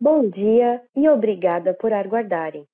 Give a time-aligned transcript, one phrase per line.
[0.00, 2.64] Bom dia e obrigada por aguardarem.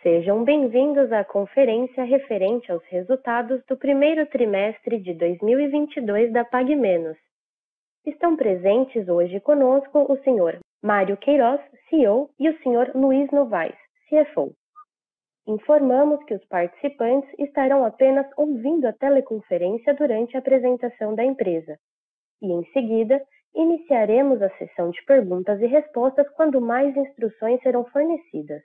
[0.00, 7.18] Sejam bem-vindos à conferência referente aos resultados do primeiro trimestre de 2022 da PagMenos.
[8.06, 13.74] Estão presentes hoje conosco o senhor Mário Queiroz, CEO, e o senhor Luiz Novaes,
[14.08, 14.54] CFO.
[15.48, 21.76] Informamos que os participantes estarão apenas ouvindo a teleconferência durante a apresentação da empresa.
[22.40, 23.20] E, em seguida,
[23.54, 28.62] Iniciaremos a sessão de perguntas e respostas quando mais instruções serão fornecidas.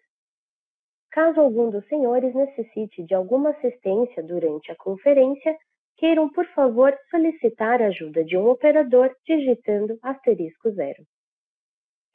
[1.11, 5.57] Caso algum dos senhores necessite de alguma assistência durante a conferência,
[5.97, 11.03] queiram, por favor, solicitar a ajuda de um operador digitando asterisco zero.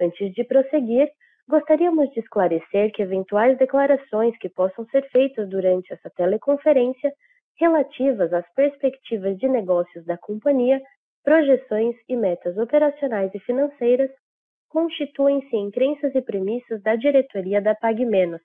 [0.00, 1.08] Antes de prosseguir,
[1.50, 7.12] Gostaríamos de esclarecer que eventuais declarações que possam ser feitas durante essa teleconferência
[7.58, 10.80] relativas às perspectivas de negócios da companhia,
[11.24, 14.08] projeções e metas operacionais e financeiras
[14.68, 18.42] constituem-se em crenças e premissas da diretoria da PagMenos,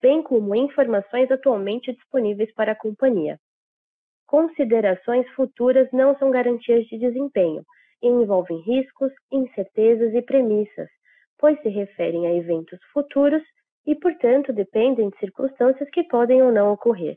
[0.00, 3.36] bem como informações atualmente disponíveis para a companhia.
[4.28, 7.64] Considerações futuras não são garantias de desempenho
[8.00, 10.88] e envolvem riscos, incertezas e premissas,
[11.38, 13.42] pois se referem a eventos futuros
[13.86, 17.16] e, portanto, dependem de circunstâncias que podem ou não ocorrer.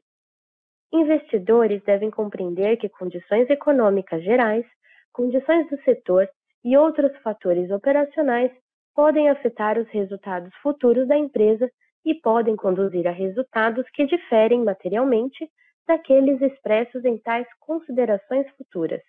[0.92, 4.66] Investidores devem compreender que condições econômicas gerais,
[5.12, 6.30] condições do setor
[6.64, 8.52] e outros fatores operacionais
[8.96, 11.70] podem afetar os resultados futuros da empresa
[12.06, 15.50] e podem conduzir a resultados que diferem materialmente
[15.88, 19.02] daqueles expressos em tais considerações futuras.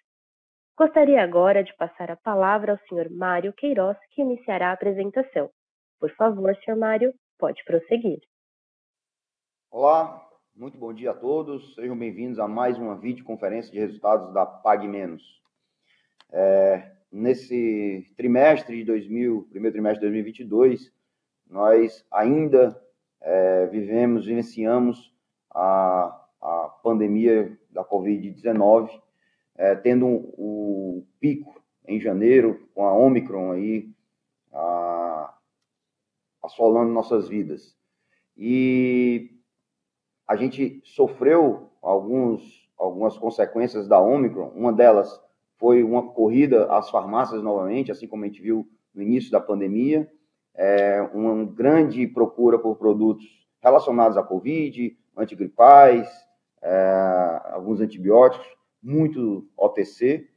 [0.78, 3.10] Gostaria agora de passar a palavra ao Sr.
[3.10, 5.50] Mário Queiroz, que iniciará a apresentação.
[5.98, 6.76] Por favor, Sr.
[6.76, 8.20] Mário, pode prosseguir.
[9.72, 10.24] Olá,
[10.54, 11.74] muito bom dia a todos.
[11.74, 15.42] Sejam bem-vindos a mais uma videoconferência de resultados da PagMenos.
[16.30, 20.92] É, nesse trimestre de 2000, primeiro trimestre de 2022,
[21.50, 22.80] nós ainda
[23.20, 25.12] é, vivemos, vivenciamos
[25.52, 29.07] a, a pandemia da Covid-19
[29.58, 33.90] é, tendo o um, pico em janeiro, com a Omicron aí
[34.52, 35.34] a,
[36.42, 37.76] assolando nossas vidas.
[38.36, 39.32] E
[40.26, 45.20] a gente sofreu alguns, algumas consequências da Omicron, uma delas
[45.58, 50.08] foi uma corrida às farmácias novamente, assim como a gente viu no início da pandemia,
[50.54, 53.24] é, uma grande procura por produtos
[53.60, 56.08] relacionados à Covid, antigripais,
[56.62, 58.46] é, alguns antibióticos,
[58.82, 60.28] muito OTC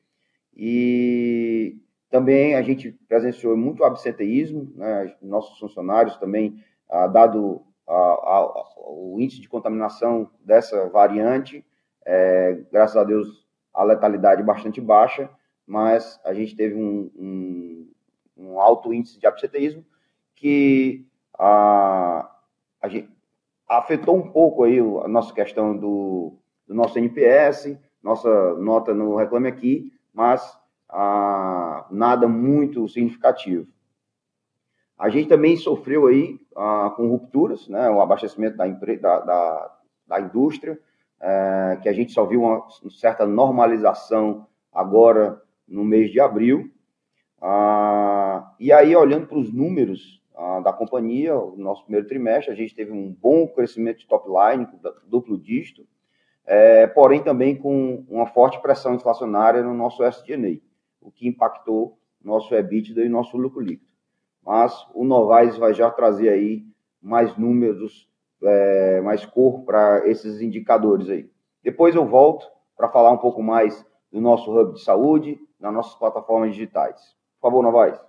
[0.56, 1.78] e
[2.10, 5.16] também a gente presenciou muito absenteísmo, né?
[5.22, 11.66] nossos funcionários também, ah, dado ah, ah, o índice de contaminação dessa variante,
[12.06, 15.30] é, graças a Deus a letalidade bastante baixa,
[15.66, 17.92] mas a gente teve um, um,
[18.36, 19.86] um alto índice de absenteísmo
[20.36, 21.06] que
[21.38, 22.30] a,
[22.82, 23.10] a gente,
[23.68, 26.38] afetou um pouco aí a nossa questão do,
[26.68, 30.58] do nosso NPS, nossa nota no Reclame Aqui, mas
[30.90, 33.68] ah, nada muito significativo.
[34.98, 40.22] A gente também sofreu aí ah, com rupturas, né, o abastecimento da, da, da, da
[40.22, 40.80] indústria,
[41.22, 46.72] é, que a gente só viu uma certa normalização agora no mês de abril.
[47.40, 52.56] Ah, e aí, olhando para os números ah, da companhia, no nosso primeiro trimestre, a
[52.56, 54.68] gente teve um bom crescimento de top line,
[55.08, 55.88] duplo dígito,
[56.46, 60.60] é, porém também com uma forte pressão inflacionária no nosso SG&A,
[61.02, 63.90] o que impactou nosso EBITDA e nosso lucro líquido.
[64.44, 66.64] Mas o Novaes vai já trazer aí
[67.02, 68.08] mais números,
[68.44, 71.30] é, mais cor para esses indicadores aí.
[71.64, 72.46] Depois eu volto
[72.76, 77.16] para falar um pouco mais do nosso hub de saúde, nas nossas plataformas digitais.
[77.40, 78.00] Por favor, Novaes.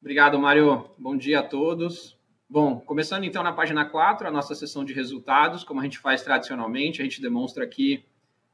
[0.00, 0.84] Obrigado, Mário.
[0.98, 2.17] Bom dia a todos.
[2.50, 6.22] Bom, começando então na página 4, a nossa sessão de resultados, como a gente faz
[6.22, 8.02] tradicionalmente, a gente demonstra aqui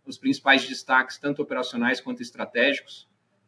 [0.05, 3.06] os principais destaques, tanto operacionais quanto estratégicos,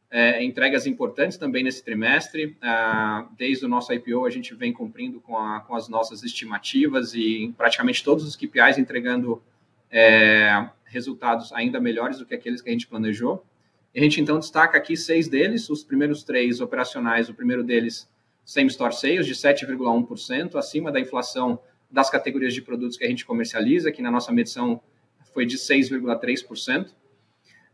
[0.08, 2.56] é, entregas importantes também nesse trimestre.
[2.62, 7.12] Ah, desde o nosso IPO, a gente vem cumprindo com, a, com as nossas estimativas
[7.12, 9.42] e praticamente todos os KPIs entregando
[9.90, 13.44] é, resultados ainda melhores do que aqueles que a gente planejou.
[13.92, 18.08] E a gente então destaca aqui seis deles, os primeiros três operacionais, o primeiro deles,
[18.46, 21.58] same store sales, de 7,1%, acima da inflação
[21.90, 24.81] das categorias de produtos que a gente comercializa, que na nossa medição
[25.34, 26.90] foi de 6,3%.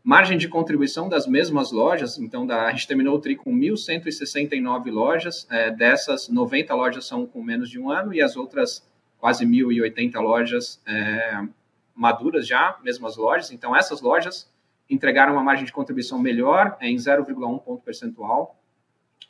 [0.03, 4.91] Margem de contribuição das mesmas lojas, então da, a gente terminou o TRI com 1.169
[4.91, 8.85] lojas, é, dessas 90 lojas são com menos de um ano e as outras
[9.17, 11.47] quase 1.080 lojas é,
[11.95, 13.51] maduras já, mesmas lojas.
[13.51, 14.51] Então essas lojas
[14.89, 18.59] entregaram uma margem de contribuição melhor é, em 0,1 ponto percentual,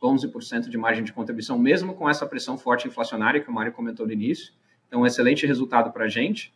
[0.04, 4.06] 11% de margem de contribuição, mesmo com essa pressão forte inflacionária que o Mário comentou
[4.06, 4.54] no início.
[4.88, 6.54] Então, um excelente resultado para a gente.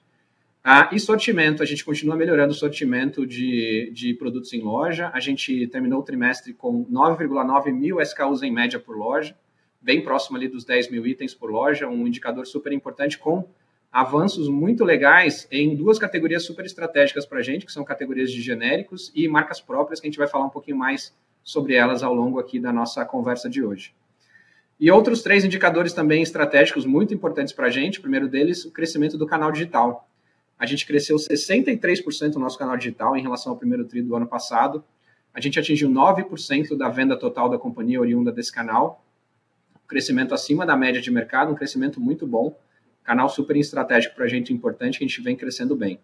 [0.64, 5.10] Ah, e sortimento, a gente continua melhorando o sortimento de, de produtos em loja.
[5.14, 9.34] A gente terminou o trimestre com 9,9 mil SKUs em média por loja,
[9.82, 13.48] bem próximo ali dos 10 mil itens por loja, um indicador super importante com
[13.92, 18.42] avanços muito legais em duas categorias super estratégicas para a gente, que são categorias de
[18.42, 21.16] genéricos e marcas próprias, que a gente vai falar um pouquinho mais
[21.48, 23.96] sobre elas ao longo aqui da nossa conversa de hoje.
[24.78, 28.00] E outros três indicadores também estratégicos muito importantes para a gente.
[28.00, 30.10] O primeiro deles, o crescimento do canal digital
[30.60, 34.28] a gente cresceu 63% no nosso canal digital em relação ao primeiro tri do ano
[34.28, 34.84] passado.
[35.34, 39.06] A gente atingiu 9% da venda total da companhia oriunda desse canal.
[39.88, 42.60] crescimento acima da média de mercado, um crescimento muito bom.
[43.04, 45.98] Canal super estratégico para a gente, importante, que a gente vem crescendo bem.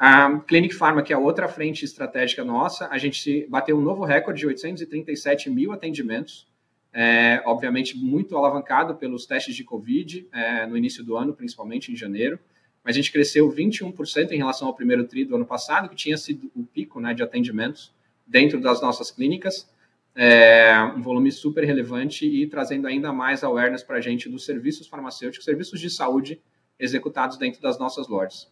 [0.00, 4.40] A Clinic Pharma, que é outra frente estratégica nossa, a gente bateu um novo recorde
[4.40, 6.48] de 837 mil atendimentos,
[6.92, 11.96] é, obviamente muito alavancado pelos testes de Covid é, no início do ano, principalmente em
[11.96, 12.40] janeiro
[12.82, 16.16] mas a gente cresceu 21% em relação ao primeiro tri do ano passado, que tinha
[16.16, 17.92] sido o pico né, de atendimentos
[18.26, 19.68] dentro das nossas clínicas,
[20.14, 24.86] é, um volume super relevante e trazendo ainda mais awareness para a gente dos serviços
[24.86, 26.40] farmacêuticos, serviços de saúde
[26.78, 28.50] executados dentro das nossas lojas.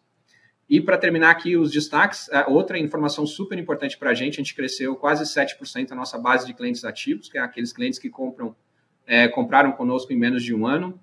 [0.69, 4.43] E para terminar aqui os destaques, é, outra informação super importante para a gente, a
[4.43, 8.11] gente cresceu quase 7% a nossa base de clientes ativos, que é aqueles clientes que
[8.11, 8.55] compram,
[9.06, 11.00] é, compraram conosco em menos de um ano,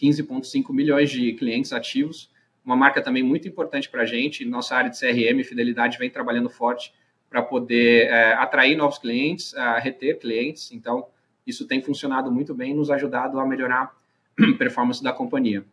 [0.00, 2.30] 15,5 milhões de clientes ativos,
[2.64, 4.44] uma marca também muito importante para a gente.
[4.44, 6.94] Nossa área de CRM fidelidade vem trabalhando forte
[7.28, 10.72] para poder é, atrair novos clientes, a reter clientes.
[10.72, 11.06] Então,
[11.46, 13.94] isso tem funcionado muito bem nos ajudado a melhorar
[14.38, 15.64] a performance da companhia.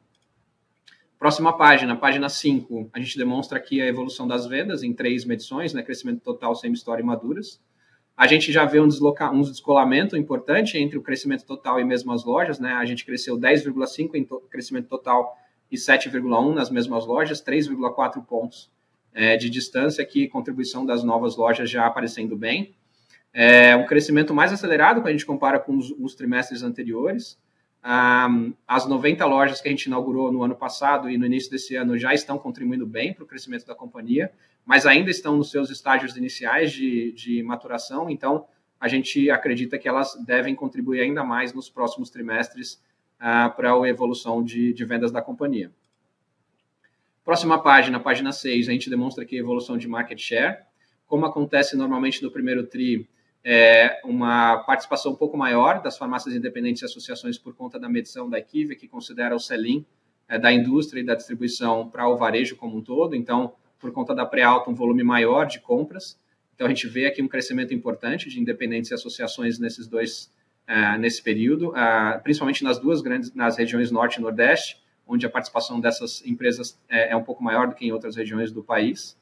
[1.25, 5.73] Próxima página, página 5, a gente demonstra aqui a evolução das vendas em três medições,
[5.73, 7.59] né, crescimento total, semi-store e maduras.
[8.15, 12.11] A gente já vê um, desloca, um descolamento importante entre o crescimento total e mesmo
[12.11, 12.73] as lojas, né?
[12.73, 15.35] A gente cresceu 10,5 em to crescimento total
[15.71, 18.69] e 7,1 nas mesmas lojas, 3,4 pontos
[19.11, 22.75] é, de distância aqui, contribuição das novas lojas já aparecendo bem.
[23.33, 27.35] É um crescimento mais acelerado quando a gente compara com os, os trimestres anteriores.
[28.67, 31.95] As 90 lojas que a gente inaugurou no ano passado e no início desse ano
[31.99, 34.31] já estão contribuindo bem para o crescimento da companhia,
[34.65, 38.47] mas ainda estão nos seus estágios iniciais de, de maturação, então
[38.79, 42.81] a gente acredita que elas devem contribuir ainda mais nos próximos trimestres
[43.19, 45.71] ah, para a evolução de, de vendas da companhia.
[47.23, 50.63] Próxima página, página 6, a gente demonstra aqui a evolução de market share.
[51.05, 53.07] Como acontece normalmente no primeiro TRI,
[53.47, 58.27] é uma participação um pouco maior das farmácias independentes e associações por conta da medição
[58.27, 59.85] da Equive, que considera o sell-in
[60.27, 63.15] é, da indústria e da distribuição para o varejo como um todo.
[63.15, 66.19] Então, por conta da pré-alta, um volume maior de compras.
[66.55, 70.31] Então, a gente vê aqui um crescimento importante de independentes e associações nesses dois
[70.67, 75.29] uh, nesse período, uh, principalmente nas duas grandes, nas regiões Norte e Nordeste, onde a
[75.29, 79.15] participação dessas empresas é, é um pouco maior do que em outras regiões do país.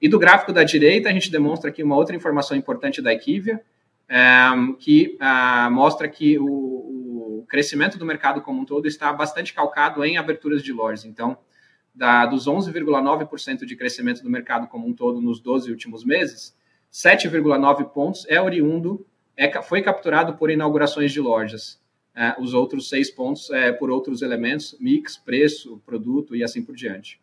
[0.00, 3.62] E do gráfico da direita, a gente demonstra aqui uma outra informação importante da Equivia,
[4.08, 9.54] eh, que uh, mostra que o, o, crescimento do mercado como um todo está bastante
[9.54, 11.04] calcado em aberturas de lojas.
[11.04, 11.38] Então,
[11.94, 16.54] da, dos 11,9% de crescimento do mercado como um todo nos 12 últimos meses,
[16.92, 21.82] 7,9 pontos é oriundo é, foi capturado por inaugurações de lojas.
[22.14, 26.76] É, os outros seis pontos é, por outros elementos, mix, preço, produto e assim por
[26.76, 27.20] diante.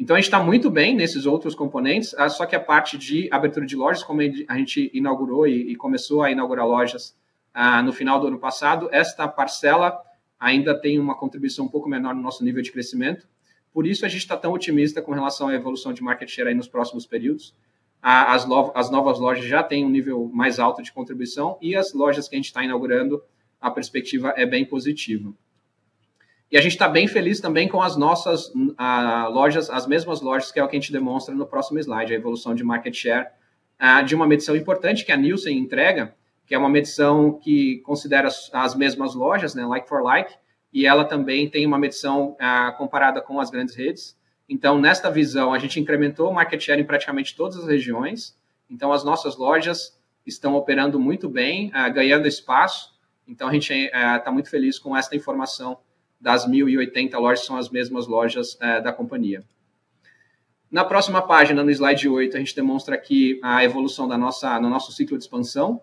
[0.00, 3.28] Então, a gente está muito bem nesses outros componentes, ah, só que a parte de
[3.30, 7.14] abertura de lojas, como a gente inaugurou e, começou a inaugurar lojas
[7.52, 10.00] ah, no final do ano passado, esta parcela
[10.38, 13.28] ainda tem uma contribuição um pouco menor no nosso nível de crescimento.
[13.74, 16.54] Por isso, a gente está tão otimista com relação à evolução de market share aí
[16.54, 17.54] nos próximos períodos
[18.02, 22.28] as, as novas lojas já têm um nível mais alto de contribuição e as lojas
[22.28, 23.22] que a gente está inaugurando,
[23.60, 25.32] a perspectiva é bem positiva.
[26.50, 28.52] E a gente está bem feliz também com as nossas
[29.30, 32.16] lojas, as mesmas lojas, que é o que a gente demonstra no próximo slide, a
[32.16, 33.28] evolução de market share,
[34.04, 36.14] de uma medição importante que a Nielsen entrega,
[36.46, 40.34] que é uma medição que considera as, as mesmas lojas, né, like for like,
[40.72, 42.36] e ela também tem uma medição
[42.76, 44.18] comparada com as grandes redes,
[44.52, 48.36] então, nesta visão, a gente incrementou o market share em praticamente todas as regiões
[48.68, 52.92] Então, as nossas lojas estão operando muito bem, ganhando espaço.
[53.28, 55.78] Então, a gente está muito feliz com esta informação
[56.20, 59.42] das 1.080 lojas, são as mesmas lojas uh, da companhia.
[60.70, 64.68] Na próxima página, no slide 8, a gente demonstra aqui a evolução da nossa, no
[64.68, 65.82] nosso ciclo de expansão.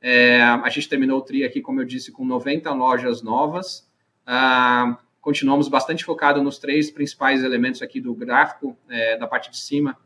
[0.00, 3.88] É, a gente terminou o TRI aqui, como eu disse, com 90 lojas novas.
[4.24, 9.58] Ah, continuamos bastante focado nos três principais elementos aqui do gráfico, é, da parte de
[9.58, 9.96] cima.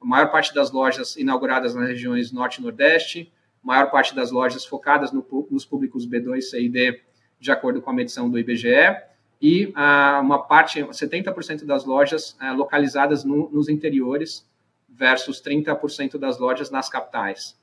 [0.00, 3.30] A maior parte das lojas inauguradas nas regiões Norte e Nordeste,
[3.62, 7.02] maior parte das lojas focadas no, nos públicos B2, C e D,
[7.42, 8.68] de acordo com a medição do IBGE
[9.40, 14.48] e ah, uma parte, 70% das lojas ah, localizadas no, nos interiores
[14.88, 17.60] versus 30% das lojas nas capitais.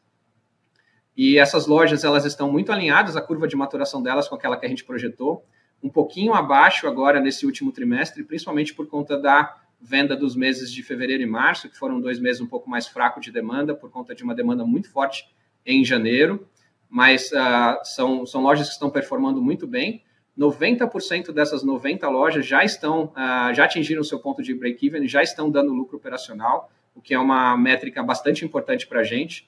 [1.15, 4.65] E essas lojas elas estão muito alinhadas a curva de maturação delas com aquela que
[4.65, 5.45] a gente projetou,
[5.81, 10.83] um pouquinho abaixo agora nesse último trimestre, principalmente por conta da venda dos meses de
[10.83, 14.13] fevereiro e março, que foram dois meses um pouco mais fracos de demanda, por conta
[14.13, 15.25] de uma demanda muito forte
[15.65, 16.45] em janeiro,
[16.89, 20.03] mas uh, são, são lojas que estão performando muito bem.
[20.37, 25.51] 90% dessas 90 lojas já estão, uh, já atingiram seu ponto de break-even, já estão
[25.51, 29.47] dando lucro operacional, o que é uma métrica bastante importante para a gente.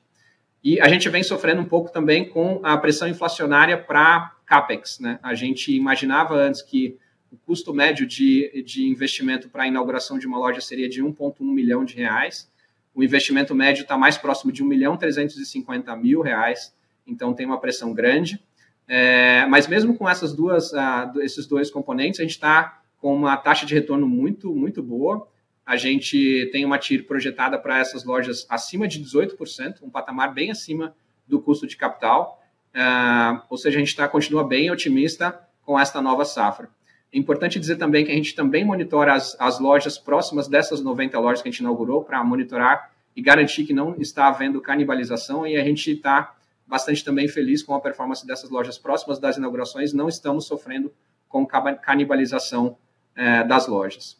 [0.63, 4.99] E a gente vem sofrendo um pouco também com a pressão inflacionária para CAPEX.
[4.99, 5.19] Né?
[5.23, 6.99] A gente imaginava antes que
[7.31, 11.33] o custo médio de, de investimento para a inauguração de uma loja seria de 1,1
[11.39, 12.51] milhão de reais.
[12.93, 17.59] O investimento médio está mais próximo de 1 milhão 350 mil reais, então tem uma
[17.59, 18.41] pressão grande.
[18.87, 23.37] É, mas mesmo com essas duas, uh, esses dois componentes, a gente está com uma
[23.37, 25.27] taxa de retorno muito, muito boa.
[25.65, 30.51] A gente tem uma TIR projetada para essas lojas acima de 18%, um patamar bem
[30.51, 30.95] acima
[31.27, 32.43] do custo de capital.
[32.75, 36.69] Uh, ou seja, a gente tá, continua bem otimista com esta nova safra.
[37.13, 41.19] É importante dizer também que a gente também monitora as, as lojas próximas dessas 90
[41.19, 45.57] lojas que a gente inaugurou para monitorar e garantir que não está havendo canibalização e
[45.57, 46.33] a gente está
[46.71, 50.89] bastante também feliz com a performance dessas lojas próximas das inaugurações, não estamos sofrendo
[51.27, 52.77] com canibalização
[53.13, 54.17] é, das lojas.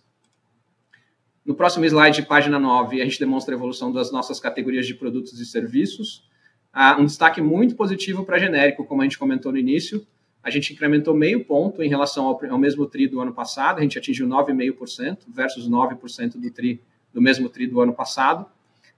[1.45, 5.39] No próximo slide, página 9, a gente demonstra a evolução das nossas categorias de produtos
[5.39, 6.29] e serviços.
[6.73, 10.05] Ah, um destaque muito positivo para genérico, como a gente comentou no início,
[10.43, 13.81] a gente incrementou meio ponto em relação ao, ao mesmo TRI do ano passado, a
[13.81, 16.81] gente atingiu 9,5% versus 9% do TRI
[17.13, 18.45] do mesmo TRI do ano passado.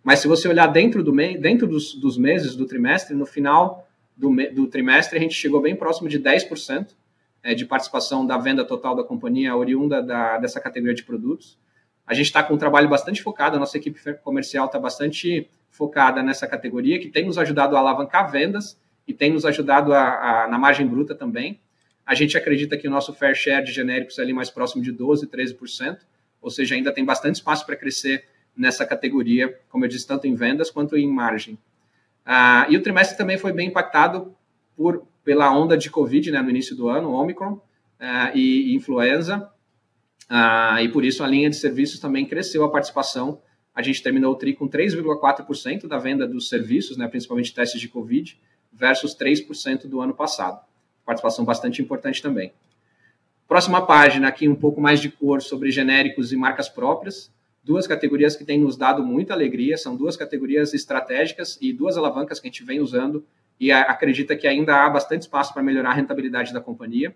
[0.04, 4.30] Mas se você olhar dentro, do dentro dos, dos meses do trimestre, no final do,
[4.52, 6.90] do, trimestre, a gente chegou bem próximo de 10%
[7.42, 11.58] é, de participação da venda total da companhia oriunda da, dessa categoria de produtos.
[12.06, 16.22] A gente está com um trabalho bastante focado, a nossa equipe comercial está bastante focada
[16.22, 20.48] nessa categoria, que tem nos ajudado a alavancar vendas e tem nos ajudado a, a,
[20.50, 21.62] na margem bruta também.
[22.06, 24.94] A gente acredita que o nosso fair share de genéricos é ali mais próximo de
[24.94, 26.00] 12%, 13%,
[26.42, 30.36] ou seja, ainda tem bastante espaço para crescer nessa categoria, como eu disse, tanto em
[30.36, 31.58] vendas quanto em margem.
[32.26, 34.36] Ah, e o trimestre também foi bem impactado
[34.76, 37.60] por, pela onda de Covid né, no início do ano, Omicron
[38.00, 39.50] ah, e, influenza,
[40.30, 43.42] ah, e por isso a linha de serviços também cresceu a participação.
[43.76, 47.90] A gente terminou o TRI com 3,4% da venda dos serviços, né, principalmente testes de
[47.90, 48.40] Covid,
[48.72, 50.64] versus 3% do ano passado.
[51.06, 52.54] Participação bastante importante também.
[53.48, 57.32] Próxima página, aqui um pouco mais de cor sobre genéricos e marcas próprias
[57.64, 62.40] duas categorias que têm nos dado muita alegria, são duas categorias estratégicas e duas alavancas
[62.40, 63.26] que a gente vem usando
[63.60, 67.16] e acredita que ainda há bastante espaço para melhorar a rentabilidade da companhia.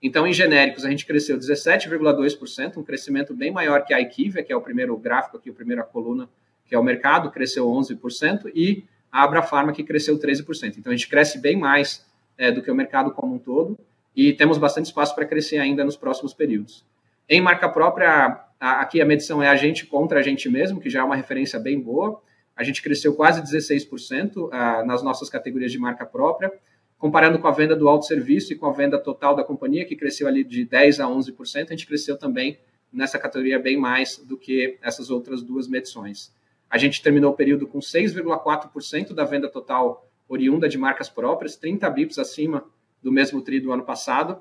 [0.00, 4.52] Então, em genéricos, a gente cresceu 17,2%, um crescimento bem maior que a Equivia, que
[4.52, 6.28] é o primeiro gráfico aqui, a primeira coluna,
[6.66, 10.76] que é o mercado, cresceu 11%, e a Abrafarma, que cresceu 13%.
[10.78, 13.76] Então, a gente cresce bem mais é, do que o mercado como um todo,
[14.14, 16.84] e temos bastante espaço para crescer ainda nos próximos períodos.
[17.28, 21.00] Em marca própria, aqui a medição é a gente contra a gente mesmo, que já
[21.00, 22.20] é uma referência bem boa.
[22.56, 24.50] A gente cresceu quase 16%
[24.84, 26.52] nas nossas categorias de marca própria,
[26.98, 30.26] comparando com a venda do autosserviço e com a venda total da companhia, que cresceu
[30.26, 32.58] ali de 10% a 11%, a gente cresceu também
[32.92, 36.34] nessa categoria bem mais do que essas outras duas medições.
[36.68, 41.88] A gente terminou o período com 6,4% da venda total oriunda de marcas próprias, 30
[41.90, 42.64] bips acima
[43.02, 44.40] do mesmo tri do ano passado,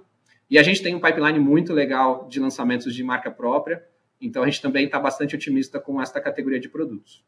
[0.49, 3.85] e a gente tem um pipeline muito legal de lançamentos de marca própria,
[4.19, 7.23] então a gente também está bastante otimista com esta categoria de produtos.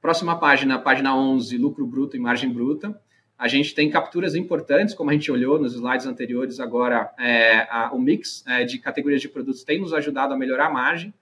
[0.00, 3.00] Próxima página, página 11, lucro bruto e margem bruta.
[3.38, 7.90] A gente tem capturas importantes, como a gente olhou nos slides anteriores, agora é, a,
[7.92, 11.12] o mix é, de categorias de produtos tem nos ajudado a melhorar a margem,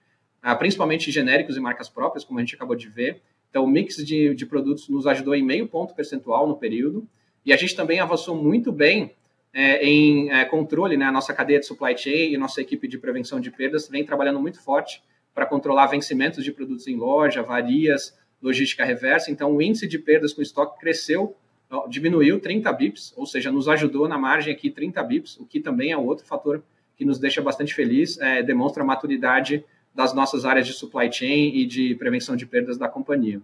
[0.41, 3.21] a, principalmente genéricos e marcas próprias, como a gente acabou de ver.
[3.49, 7.07] Então, o mix de, de produtos nos ajudou em meio ponto percentual no período,
[7.45, 9.13] e a gente também avançou muito bem
[9.53, 12.97] é, em é, controle, né, a nossa cadeia de supply chain e nossa equipe de
[12.97, 15.03] prevenção de perdas vem trabalhando muito forte
[15.33, 19.31] para controlar vencimentos de produtos em loja, avarias, logística reversa.
[19.31, 21.35] Então, o índice de perdas com estoque cresceu,
[21.89, 25.91] diminuiu 30 bips, ou seja, nos ajudou na margem aqui 30 bips, o que também
[25.91, 26.61] é outro fator
[26.97, 29.63] que nos deixa bastante feliz, é, demonstra a maturidade
[29.95, 33.41] das nossas áreas de supply chain e de prevenção de perdas da companhia.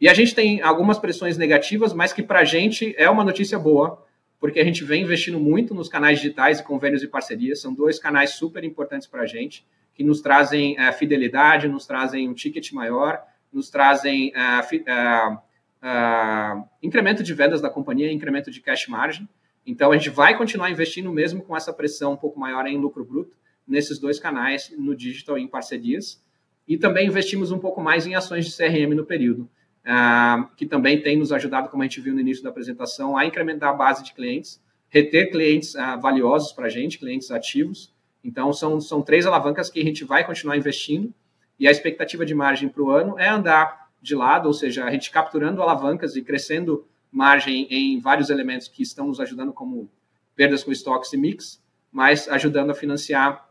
[0.00, 3.58] E a gente tem algumas pressões negativas, mas que para a gente é uma notícia
[3.58, 4.02] boa,
[4.40, 7.60] porque a gente vem investindo muito nos canais digitais e convênios e parcerias.
[7.60, 12.26] São dois canais super importantes para a gente, que nos trazem uh, fidelidade, nos trazem
[12.26, 18.88] um ticket maior, nos trazem uh, uh, incremento de vendas da companhia, incremento de cash
[18.88, 19.28] margin.
[19.66, 23.04] Então, a gente vai continuar investindo mesmo com essa pressão um pouco maior em lucro
[23.04, 23.36] bruto
[23.68, 26.24] nesses dois canais, no digital e em parcerias.
[26.66, 29.50] E também investimos um pouco mais em ações de CRM no período.
[29.84, 33.24] Ah, que também tem nos ajudado, como a gente viu no início da apresentação, a
[33.24, 37.92] incrementar a base de clientes, reter clientes uh, valiosos para a gente, clientes ativos.
[38.22, 41.14] Então, são, são três alavancas que a gente vai continuar investindo
[41.58, 44.90] e a expectativa de margem para o ano é andar de lado, ou seja, a
[44.90, 49.90] gente capturando alavancas e crescendo margem em vários elementos que estão nos ajudando, como
[50.34, 53.48] perdas com estoques e mix, mas ajudando a financiar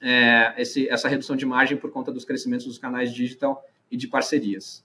[0.00, 4.08] é, esse, essa redução de margem por conta dos crescimentos dos canais digital e de
[4.08, 4.84] parcerias.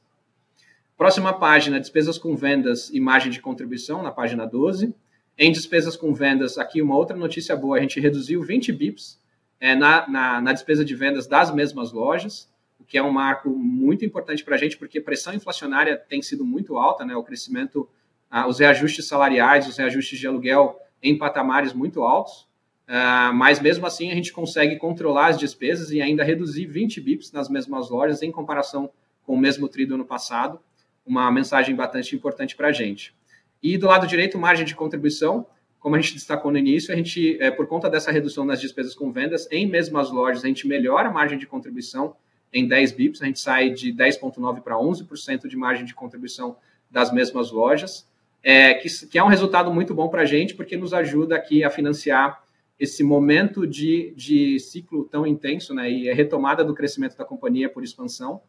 [0.97, 4.95] Próxima página, despesas com vendas e margem de contribuição, na página 12.
[5.37, 9.19] Em despesas com vendas, aqui uma outra notícia boa, a gente reduziu 20 bips
[9.59, 12.49] é, na, na, na, despesa de vendas das mesmas lojas,
[12.79, 16.45] o que é um marco muito importante para a gente, porque pressão inflacionária tem sido
[16.45, 17.13] muito alta, né?
[17.13, 17.89] o crescimento,
[18.31, 22.47] ah, os reajustes salariais, os reajustes de aluguel em patamares muito altos,
[22.87, 27.33] ah, mas mesmo assim a gente consegue controlar as despesas e ainda reduzir 20 bips
[27.33, 28.89] nas mesmas lojas em comparação
[29.25, 30.57] com o mesmo tri do ano passado,
[31.05, 33.13] uma mensagem bastante importante para a gente.
[33.61, 35.45] E do lado direito, margem de contribuição,
[35.79, 38.95] como a gente destacou no início, a gente, é, por conta dessa redução nas despesas
[38.95, 42.15] com vendas, em mesmas lojas, a gente melhora a margem de contribuição
[42.51, 46.57] em 10 bips, a gente sai de 10,9% para 11% de margem de contribuição
[46.89, 48.07] das mesmas lojas,
[48.41, 51.63] é, que, que é um resultado muito bom para a gente, porque nos ajuda aqui
[51.63, 52.43] a financiar
[52.79, 57.69] esse momento de, de ciclo tão intenso, né, e a retomada do crescimento da companhia
[57.69, 58.41] por expansão,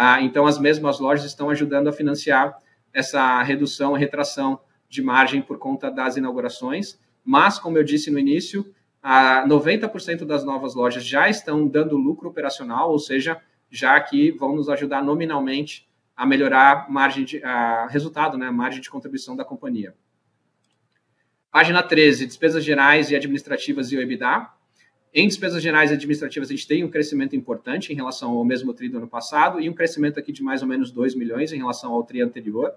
[0.00, 2.56] ah, então, as mesmas lojas estão ajudando a financiar
[2.94, 7.00] essa redução, retração de margem por conta das inaugurações.
[7.24, 12.28] Mas, como eu disse no início, ah, 90% das novas lojas já estão dando lucro
[12.28, 18.38] operacional, ou seja, já que vão nos ajudar nominalmente a melhorar margem de a resultado,
[18.38, 19.96] né, a margem de contribuição da companhia.
[21.50, 24.48] Página 13, despesas gerais e administrativas e o EBITDA.
[25.14, 28.74] Em despesas gerais e administrativas, a gente tem um crescimento importante em relação ao mesmo
[28.74, 31.56] tri do ano passado e um crescimento aqui de mais ou menos 2 milhões em
[31.56, 32.74] relação ao tri anterior.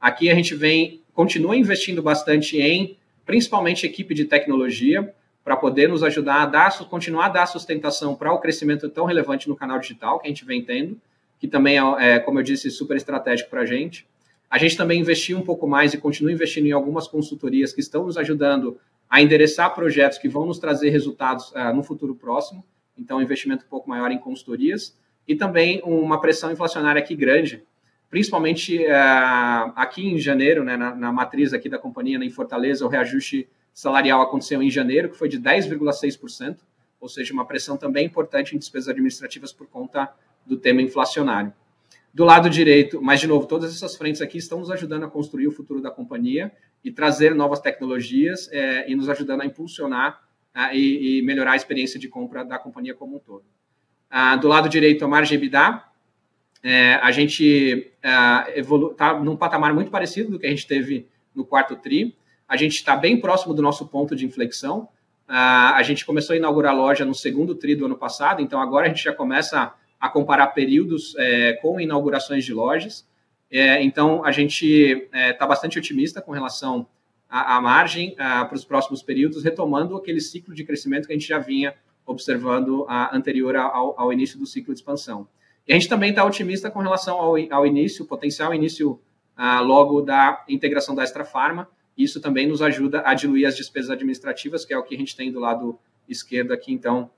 [0.00, 5.12] Aqui a gente vem, continua investindo bastante em, principalmente, equipe de tecnologia,
[5.44, 9.46] para poder nos ajudar a dar, continuar a dar sustentação para o crescimento tão relevante
[9.46, 10.98] no canal digital que a gente vem tendo,
[11.38, 14.06] que também é, é como eu disse, super estratégico para a gente.
[14.50, 18.06] A gente também investiu um pouco mais e continua investindo em algumas consultorias que estão
[18.06, 22.64] nos ajudando a endereçar projetos que vão nos trazer resultados uh, no futuro próximo,
[22.96, 27.62] então investimento um pouco maior em consultorias, e também uma pressão inflacionária aqui grande,
[28.10, 32.84] principalmente uh, aqui em janeiro, né, na, na, matriz aqui da companhia, né, em Fortaleza,
[32.84, 36.58] o reajuste salarial aconteceu em janeiro, que foi de 10,6%,
[37.00, 40.12] ou seja, uma pressão também importante em despesas administrativas por conta
[40.46, 41.52] do tema inflacionário.
[42.12, 45.48] Do lado direito, mas de novo, todas essas frentes aqui estão nos ajudando a construir
[45.48, 46.52] o futuro da companhia
[46.84, 50.20] e trazer novas tecnologias é, e nos ajudando a impulsionar
[50.54, 53.44] é, e, e, melhorar a experiência de compra da companhia como um todo.
[54.10, 55.82] Ah, do lado direito, a margem EBITDA,
[56.62, 61.74] é, a gente está num patamar muito parecido do que a gente teve no quarto
[61.76, 62.16] TRI.
[62.46, 64.88] A gente está bem próximo do nosso ponto de inflexão.
[65.26, 68.86] Ah, a gente começou a inaugurar loja no segundo TRI do ano passado, então agora
[68.86, 73.08] a gente já começa a a comparar períodos é, com inaugurações de lojas.
[73.50, 74.66] É, então, a gente
[75.12, 76.86] está é, bastante otimista com relação
[77.28, 81.28] à, à margem para os próximos períodos, retomando aquele ciclo de crescimento que a gente
[81.28, 81.74] já vinha
[82.06, 85.28] observando a, anterior ao, ao, início do ciclo de expansão.
[85.66, 89.00] E a gente também está otimista com relação ao, ao início, potencial início
[89.62, 91.68] logo da integração da Extra Farma.
[91.96, 95.16] Isso também nos ajuda a diluir as despesas administrativas, que é o que a gente
[95.16, 95.78] tem do lado
[96.08, 97.10] esquerdo aqui, então,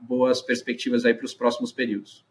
[0.00, 2.24] boas perspectivas aí para os próximos períodos.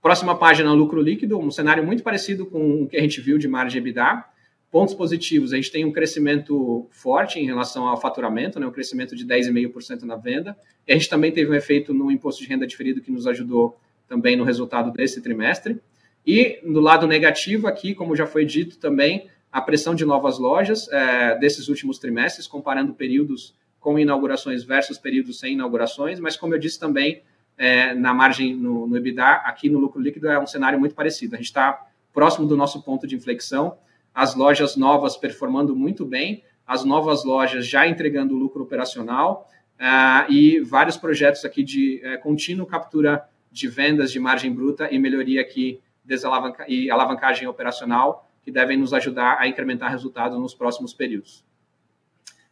[0.00, 3.48] Próxima página, lucro líquido, um cenário muito parecido com o que a gente viu de
[3.48, 4.24] margem EBITDA.
[4.70, 9.16] Pontos positivos, a gente tem um crescimento forte em relação ao faturamento, né, um crescimento
[9.16, 10.56] de 10,5% na venda.
[10.86, 13.78] E a gente também teve um efeito no imposto de renda diferido que nos ajudou
[14.06, 15.80] também no resultado desse trimestre.
[16.26, 20.88] E no lado negativo aqui, como já foi dito também, a pressão de novas lojas
[20.92, 26.58] é, desses últimos trimestres, comparando períodos com inaugurações versus períodos sem inaugurações, mas como eu
[26.58, 27.22] disse também,
[27.58, 31.34] é, na margem no, no EBITDA, aqui no lucro líquido é um cenário muito parecido.
[31.34, 33.76] A gente está próximo do nosso ponto de inflexão,
[34.14, 40.60] as lojas novas performando muito bem, as novas lojas já entregando lucro operacional uh, e
[40.60, 45.80] vários projetos aqui de uh, contínuo captura de vendas de margem bruta e melhoria aqui
[46.04, 51.44] desalavanca e alavancagem operacional que devem nos ajudar a incrementar resultados nos próximos períodos.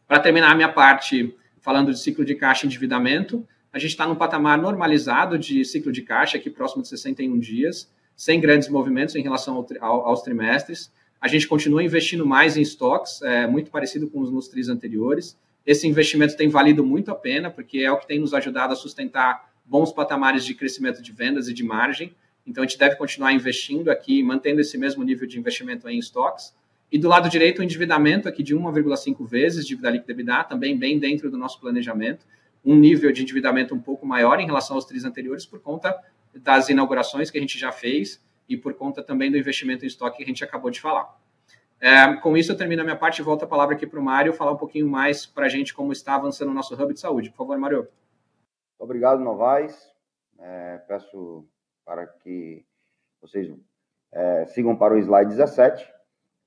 [0.07, 4.07] Para terminar a minha parte falando de ciclo de caixa e endividamento, a gente está
[4.07, 9.15] num patamar normalizado de ciclo de caixa, aqui próximo de 61 dias, sem grandes movimentos
[9.15, 10.91] em relação ao, ao, aos trimestres.
[11.19, 15.37] A gente continua investindo mais em estoques, é, muito parecido com os nos anteriores.
[15.65, 18.75] Esse investimento tem valido muito a pena, porque é o que tem nos ajudado a
[18.75, 22.15] sustentar bons patamares de crescimento de vendas e de margem.
[22.45, 26.55] Então, a gente deve continuar investindo aqui, mantendo esse mesmo nível de investimento em estoques.
[26.89, 30.97] E do lado direito, o endividamento aqui de 1,5 vezes dívida líquida EBITDA, também bem
[30.97, 32.25] dentro do nosso planejamento
[32.67, 35.97] um nível de endividamento um pouco maior em relação aos tris anteriores por conta
[36.35, 40.17] das inaugurações que a gente já fez e por conta também do investimento em estoque
[40.17, 41.17] que a gente acabou de falar.
[41.79, 44.03] É, com isso, eu termino a minha parte e volto a palavra aqui para o
[44.03, 46.99] Mário falar um pouquinho mais para a gente como está avançando o nosso Hub de
[46.99, 47.29] Saúde.
[47.29, 47.87] Por favor, Mário.
[48.77, 49.73] Obrigado, Novaes.
[50.37, 51.47] É, peço
[51.85, 52.65] para que
[53.21, 53.49] vocês
[54.11, 55.87] é, sigam para o slide 17.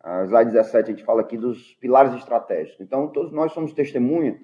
[0.05, 2.79] O slide 17 a gente fala aqui dos pilares estratégicos.
[2.81, 4.39] Então, todos nós somos testemunha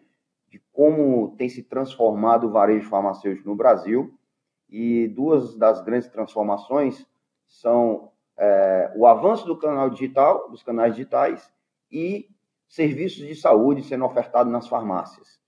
[0.49, 4.13] de como tem se transformado o varejo farmacêutico no Brasil.
[4.69, 7.07] E duas das grandes transformações
[7.47, 11.51] são é, o avanço do canal digital, dos canais digitais,
[11.91, 12.29] e
[12.69, 15.41] serviços de saúde sendo ofertados nas farmácias.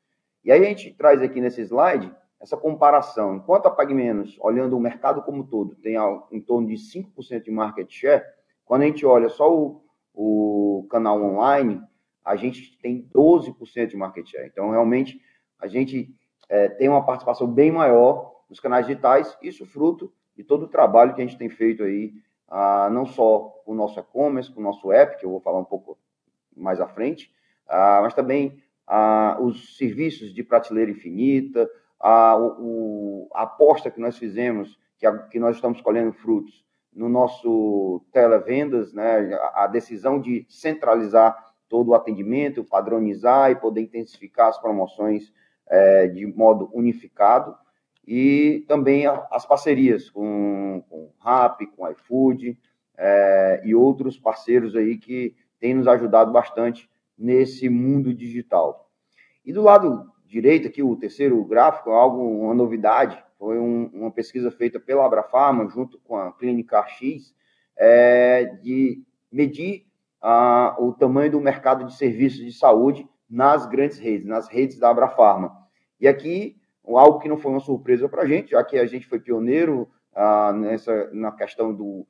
[0.45, 3.37] E aí a gente traz aqui nesse slide essa comparação.
[3.37, 5.97] Enquanto a PagMenos, olhando o mercado como todo, tem
[6.31, 8.25] em torno de 5% de market share,
[8.65, 9.83] quando a gente olha só o,
[10.15, 11.83] o canal online,
[12.29, 14.47] a gente tem 12% de market share.
[14.47, 15.21] Então, realmente,
[15.59, 16.15] a gente
[16.49, 21.15] é, tem uma participação bem maior nos canais digitais, isso fruto de todo o trabalho
[21.15, 22.13] que a gente tem feito aí,
[22.49, 25.59] ah, não só com o nosso e-commerce, com o nosso app, que eu vou falar
[25.59, 25.99] um pouco
[26.57, 27.31] mais à frente,
[27.67, 34.17] ah, mas também ah, os serviços de prateleira infinita, a, o, a aposta que nós
[34.17, 40.21] fizemos, que, a, que nós estamos colhendo frutos no nosso televendas, né, a, a decisão
[40.21, 45.33] de centralizar todo o atendimento, padronizar e poder intensificar as promoções
[45.69, 47.55] é, de modo unificado
[48.07, 52.59] e também as parcerias com, com Rap, com iFood
[52.97, 58.91] é, e outros parceiros aí que têm nos ajudado bastante nesse mundo digital.
[59.45, 64.11] E do lado direito aqui, o terceiro gráfico, é algo, uma novidade, foi um, uma
[64.11, 67.35] pesquisa feita pela Abrafarma junto com a Clínica X,
[67.77, 69.88] é, de medir
[70.21, 75.57] o tamanho do mercado de serviços de saúde nas grandes redes, nas redes da Abrafarma.
[76.01, 79.07] E aqui, algo que não foi uma surpresa para a gente, já que a gente
[79.07, 82.07] foi pioneiro ah, nessa, na questão do,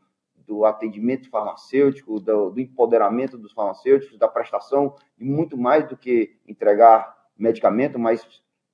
[0.46, 6.36] do atendimento farmacêutico, do, do, empoderamento dos farmacêuticos, da prestação, e muito mais do que
[6.46, 8.26] entregar medicamento, mas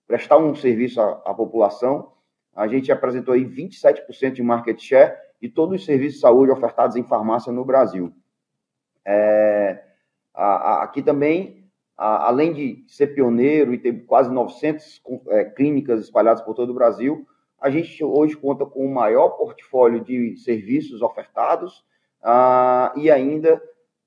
[0.07, 2.13] prestar um serviço à, à população.
[2.55, 6.97] A gente apresentou aí 27% de market share de todos os serviços de saúde ofertados
[6.97, 8.13] em farmácia no Brasil.
[9.05, 9.83] É,
[10.33, 11.65] a, a, aqui também,
[11.97, 16.75] a, além de ser pioneiro e ter quase 900 é, clínicas espalhadas por todo o
[16.75, 17.27] Brasil,
[17.61, 21.83] a gente hoje conta com o maior portfólio de serviços ofertados
[22.23, 23.63] ah, e ainda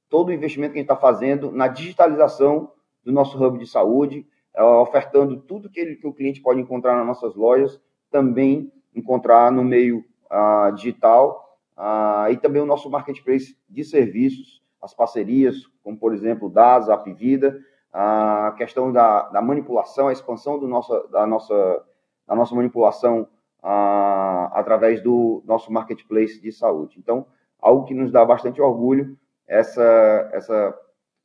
[0.10, 2.72] todo o investimento que a gente está fazendo na digitalização
[3.04, 6.96] do nosso hub de saúde, é, ofertando tudo que, ele, que, o cliente pode encontrar
[6.96, 7.80] nas nossas lojas,
[8.12, 14.94] também encontrar no meio ah, digital, ah, e também o nosso marketplace de serviços, as
[14.94, 17.60] parcerias, como por exemplo DAS, Apvida,
[17.92, 20.68] a questão da, da manipulação, a expansão do
[21.10, 21.84] da, nossa,
[22.28, 23.28] da nossa manipulação
[23.62, 27.00] a, através do nosso marketplace de saúde.
[27.00, 27.26] Então,
[27.60, 30.78] algo que nos dá bastante orgulho, essa, essa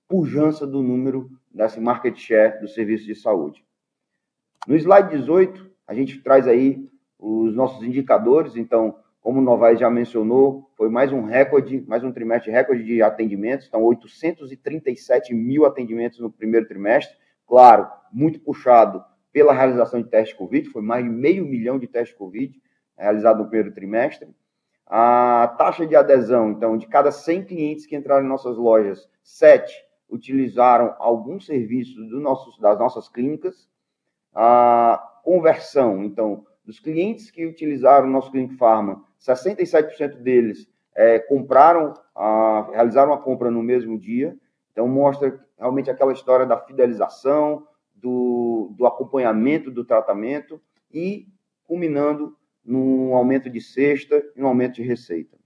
[0.09, 3.65] pujança do número desse market share do serviço de saúde.
[4.67, 6.88] No slide 18, a gente traz aí
[7.19, 12.11] os nossos indicadores, então, como o Novaes já mencionou, foi mais um recorde, mais um
[12.11, 19.53] trimestre recorde de atendimentos, então 837 mil atendimentos no primeiro trimestre, claro, muito puxado pela
[19.53, 22.61] realização de testes Covid, foi mais de meio milhão de testes Covid
[22.99, 24.29] realizados no primeiro trimestre.
[24.87, 29.73] A taxa de adesão, então, de cada 100 clientes que entraram em nossas lojas, 7
[30.11, 33.69] utilizaram algum serviço do nosso, das nossas clínicas.
[34.35, 41.95] A conversão, então, dos clientes que utilizaram o nosso Clinic Pharma, 67% deles é, compraram,
[42.15, 44.37] a, realizaram a compra no mesmo dia.
[44.73, 50.61] Então, mostra realmente aquela história da fidelização, do, do acompanhamento do tratamento
[50.93, 51.29] e
[51.65, 55.39] culminando no aumento de cesta e no aumento de receita.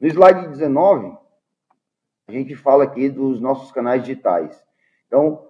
[0.00, 1.16] No slide 19,
[2.26, 4.64] a gente fala aqui dos nossos canais digitais.
[5.06, 5.48] Então,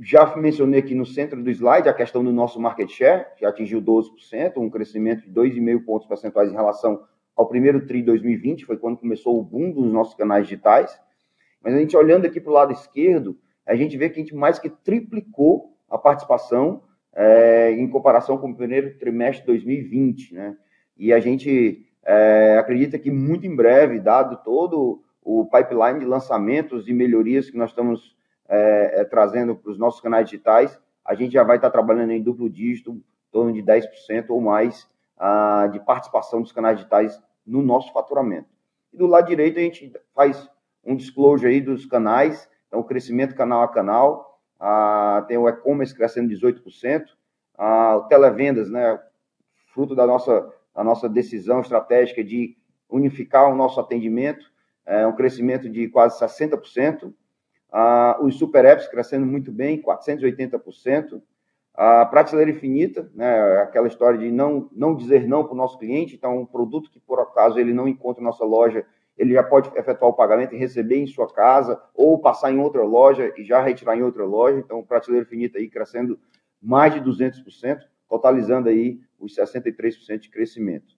[0.00, 3.80] já mencionei aqui no centro do slide a questão do nosso market share, que atingiu
[3.80, 7.04] 12%, um crescimento de 2,5 pontos percentuais em relação
[7.36, 10.98] ao primeiro TRI 2020, foi quando começou o boom dos nossos canais digitais.
[11.62, 14.34] Mas a gente olhando aqui para o lado esquerdo, a gente vê que a gente
[14.34, 16.82] mais que triplicou a participação
[17.14, 20.56] é, em comparação com o primeiro trimestre de 2020, né?
[20.96, 26.86] E a gente é, acredita que muito em breve, dado todo o pipeline de lançamentos
[26.88, 28.14] e melhorias que nós estamos
[28.48, 32.22] é, é trazendo para os nossos canais digitais, a gente já vai estar trabalhando em
[32.22, 37.62] duplo dígito, em torno de 10% ou mais ah, de participação dos canais digitais no
[37.62, 38.48] nosso faturamento.
[38.92, 40.48] E do lado direito a gente faz
[40.84, 45.94] um disclosure aí dos canais, então o crescimento canal a canal, ah, tem o e-commerce
[45.94, 47.04] crescendo 18%,
[47.58, 48.98] ah, o televendas, né,
[49.72, 52.56] fruto da nossa, da nossa decisão estratégica de
[52.88, 54.52] unificar o nosso atendimento,
[54.86, 57.12] é um crescimento de quase 60%,
[57.76, 61.20] ah, os super apps crescendo muito bem, 480%,
[61.74, 66.14] a prateleira infinita, né, aquela história de não, não dizer não para o nosso cliente,
[66.14, 68.86] então um produto que por acaso ele não encontra em nossa loja,
[69.18, 72.84] ele já pode efetuar o pagamento e receber em sua casa, ou passar em outra
[72.84, 76.16] loja e já retirar em outra loja, então prateleira infinita aí crescendo
[76.62, 80.94] mais de 200%, totalizando aí os 63% de crescimento.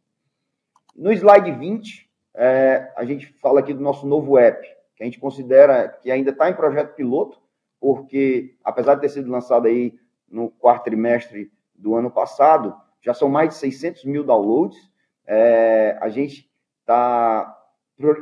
[0.94, 5.20] No slide 20, é, a gente fala aqui do nosso novo app, que a gente
[5.20, 7.38] considera que ainda está em projeto piloto,
[7.78, 9.94] porque apesar de ter sido lançado aí
[10.28, 14.90] no quarto trimestre do ano passado, já são mais de 600 mil downloads.
[15.26, 17.56] É, a gente está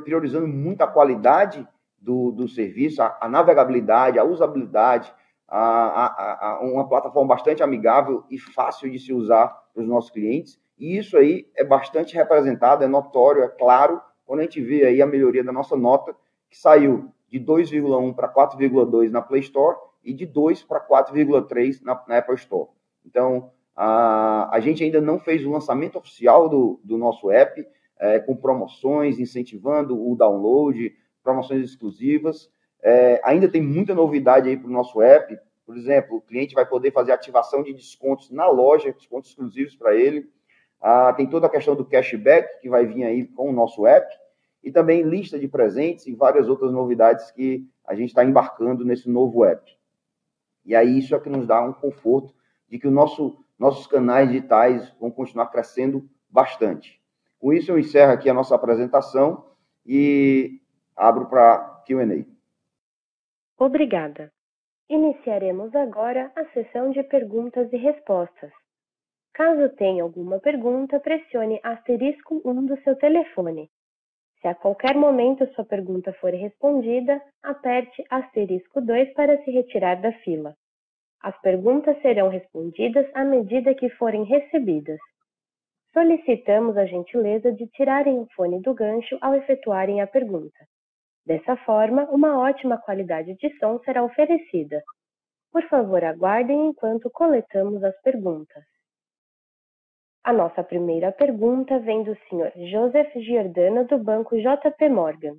[0.05, 1.67] priorizando muito a qualidade
[1.99, 5.13] do, do serviço, a, a navegabilidade, a usabilidade,
[5.49, 10.11] a, a, a, uma plataforma bastante amigável e fácil de se usar para os nossos
[10.11, 10.61] clientes.
[10.79, 15.01] E isso aí é bastante representado, é notório, é claro, quando a gente vê aí
[15.01, 16.15] a melhoria da nossa nota,
[16.55, 22.01] que saiu de 2,1 para 4,2 na Play Store e de 2 para 4,3 na,
[22.07, 22.71] na, Apple Store.
[23.05, 27.67] Então, a, a gente ainda não fez o lançamento oficial do, do nosso app,
[27.99, 32.49] é, com promoções, incentivando o download, promoções exclusivas.
[32.81, 35.37] É, ainda tem muita novidade aí para o nosso app.
[35.67, 39.97] Por exemplo, o cliente vai poder fazer ativação de descontos na loja, descontos exclusivos para
[39.97, 40.31] ele.
[40.81, 44.07] Ah, tem toda a questão do cashback que vai vir aí com o nosso app.
[44.65, 49.09] E também lista de presentes e várias outras novidades que a gente está embarcando nesse
[49.09, 49.71] novo app.
[50.65, 52.35] E aí isso é que nos dá um conforto
[52.69, 57.01] de que o nosso, nossos canais digitais vão continuar crescendo bastante.
[57.39, 59.45] Com isso eu encerro aqui a nossa apresentação
[59.85, 60.61] e
[60.97, 62.25] abro para Q&A.
[63.63, 64.33] Obrigada.
[64.89, 68.51] Iniciaremos agora a sessão de perguntas e respostas.
[69.35, 73.71] Caso tenha alguma pergunta, pressione asterisco 1 do seu telefone.
[74.45, 80.13] Se a qualquer momento sua pergunta for respondida, aperte asterisco 2 para se retirar da
[80.19, 80.55] fila.
[81.23, 84.99] As perguntas serão respondidas à medida que forem recebidas.
[85.95, 90.59] Solicitamos a gentileza de tirarem o fone do gancho ao efetuarem a pergunta.
[91.25, 94.83] Dessa forma, uma ótima qualidade de som será oferecida.
[95.51, 98.74] Por favor, aguardem enquanto coletamos as perguntas.
[100.25, 102.51] A nossa primeira pergunta vem do Sr.
[102.71, 105.37] Joseph Giordano, do Banco JP Morgan.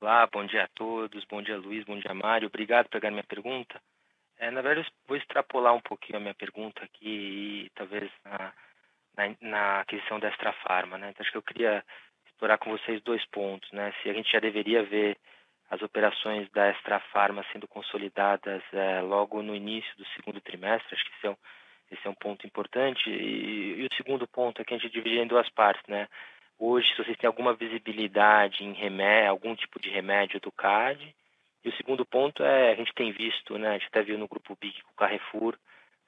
[0.00, 3.24] Olá, bom dia a todos, bom dia Luiz, bom dia Mário, obrigado por pegar minha
[3.24, 3.78] pergunta.
[4.38, 8.54] É, na verdade, vou extrapolar um pouquinho a minha pergunta aqui, e, talvez na,
[9.14, 11.10] na, na, aquisição da Extra Farma, né?
[11.10, 11.84] Então, acho que eu queria
[12.24, 13.92] explorar com vocês dois pontos, né?
[14.02, 15.18] Se a gente já deveria ver
[15.68, 21.04] as operações da Extra Farma sendo consolidadas é, logo no início do segundo trimestre, acho
[21.04, 21.36] que isso é um
[21.90, 23.10] esse é um ponto importante.
[23.10, 26.08] E, e o segundo ponto é que a gente divide em duas partes, né?
[26.58, 31.14] Hoje, se vocês têm alguma visibilidade em remédio, algum tipo de remédio do CAD.
[31.64, 33.70] E o segundo ponto é, a gente tem visto, né?
[33.70, 35.56] A gente até viu no Grupo BIC com o Carrefour,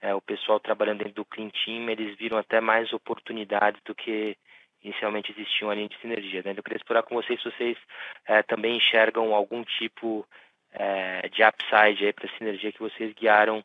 [0.00, 4.36] é, o pessoal trabalhando dentro do Clean Team, eles viram até mais oportunidades do que
[4.82, 6.42] inicialmente existiam ali de sinergia.
[6.44, 6.54] Né?
[6.56, 7.78] Eu queria explorar com vocês se vocês
[8.26, 10.26] é, também enxergam algum tipo
[10.72, 13.64] é, de upside para a sinergia que vocês guiaram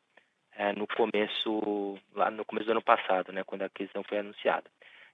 [0.58, 4.66] é, no começo, lá no começo do ano passado, né, quando a aquisição foi anunciada.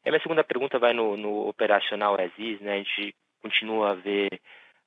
[0.04, 3.94] E a minha segunda pergunta vai no, no operacional Aziz, né, a gente continua a
[3.94, 4.42] ver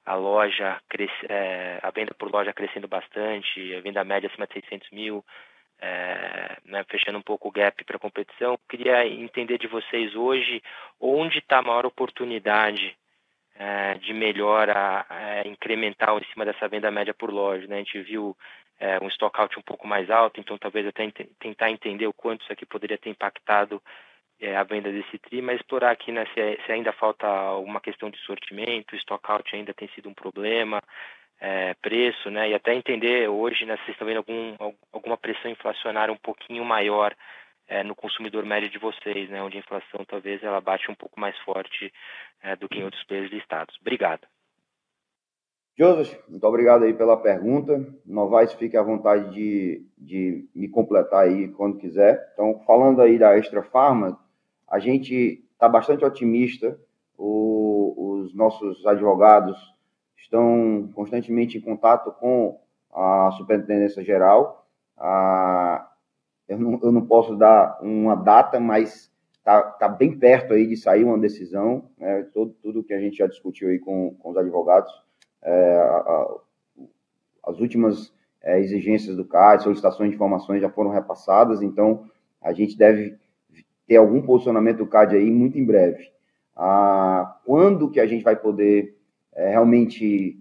[0.05, 4.55] a loja, cresce, é, a venda por loja crescendo bastante, a venda média acima de
[4.55, 5.25] 600 mil,
[5.79, 8.59] é, né, fechando um pouco o gap para a competição.
[8.69, 10.63] Queria entender de vocês hoje
[10.99, 12.97] onde está a maior oportunidade
[13.59, 15.05] é, de melhora
[15.37, 17.67] é, incremental em cima dessa venda média por loja.
[17.67, 17.77] Né?
[17.77, 18.37] A gente viu
[18.79, 22.43] é, um stockout um pouco mais alto, então talvez até ent tentar entender o quanto
[22.43, 23.83] isso aqui poderia ter impactado
[24.41, 28.11] é, a venda desse TRI, mas explorar aqui né, se, se, ainda falta uma questão
[28.11, 30.81] de sortimento, stockout ainda tem sido um problema,
[31.41, 34.57] é, preço, né, e até entender hoje né, se vocês estão vendo algum,
[34.93, 37.15] alguma pressão inflacionária um pouquinho maior
[37.69, 41.19] é, no consumidor médio de vocês, né, onde a inflação talvez ela bate um pouco
[41.19, 41.93] mais forte
[42.43, 43.77] é, do que em outros países listados.
[43.81, 44.27] Obrigado.
[45.79, 47.87] Joseph, muito obrigado aí pela pergunta.
[48.07, 52.31] Novaes, fique à vontade de, de me completar aí quando quiser.
[52.33, 54.19] Então, falando aí da Extra Farma,
[54.67, 56.81] a gente está bastante otimista.
[57.19, 59.59] O, os nossos advogados
[60.17, 62.59] estão constantemente em contato com
[62.91, 64.67] a Superintendência Geral.
[66.49, 70.77] Eu, não, eu não posso dar uma data, mas está tá bem perto aí de
[70.79, 71.91] sair uma decisão.
[71.99, 72.23] Né?
[72.33, 75.06] Todo, tudo que a gente já discutiu aí com, com os advogados.
[75.47, 76.35] É, a,
[77.47, 82.05] as últimas é, exigências do CAD, solicitações de informações já foram repassadas, então
[82.43, 83.17] a gente deve
[83.87, 86.11] ter algum posicionamento do CAD aí muito em breve.
[86.55, 88.97] Ah, quando que a gente vai poder
[89.33, 90.39] é, realmente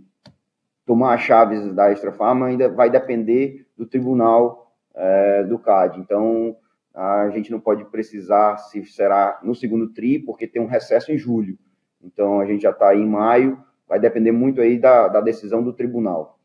[0.86, 6.00] tomar as chaves da Extra Farma ainda vai depender do tribunal é, do CAD.
[6.00, 6.56] Então,
[6.94, 11.18] a gente não pode precisar se será no segundo TRI, porque tem um recesso em
[11.18, 11.58] julho.
[12.02, 15.74] Então, a gente já está em maio, vai depender muito aí da, da decisão do
[15.74, 16.40] tribunal.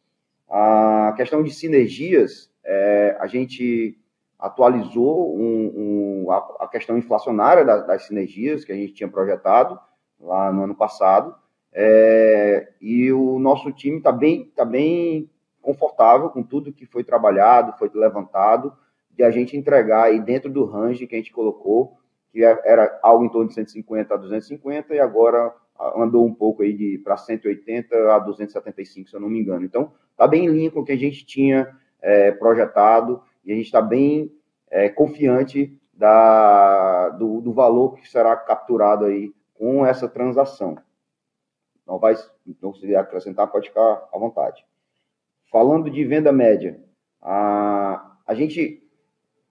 [0.48, 3.96] A questão de sinergias, é, a gente
[4.38, 9.79] atualizou um, um, a, a, questão inflacionária das, sinergias que a gente tinha projetado
[10.18, 11.35] lá no ano passado,
[11.72, 15.31] é, e o nosso time está bem, tá bem
[15.62, 18.72] confortável com tudo que foi trabalhado, foi levantado,
[19.11, 21.98] de a gente entregar aí dentro do range que a gente colocou,
[22.33, 25.53] que é, era algo em torno de 150 a 250, e agora
[25.96, 29.64] andou um pouco aí para 180 a 275, se eu não me engano.
[29.64, 33.54] Então, está bem em linha com o que a gente tinha é, projetado, e a
[33.54, 34.32] gente está bem
[34.70, 40.78] é, confiante da, do, do, valor que será capturado aí com essa transação.
[41.86, 42.14] Não vai,
[42.62, 44.64] não se acrescentar, pode ficar à vontade.
[45.50, 46.80] Falando de venda média,
[47.20, 48.82] a, a gente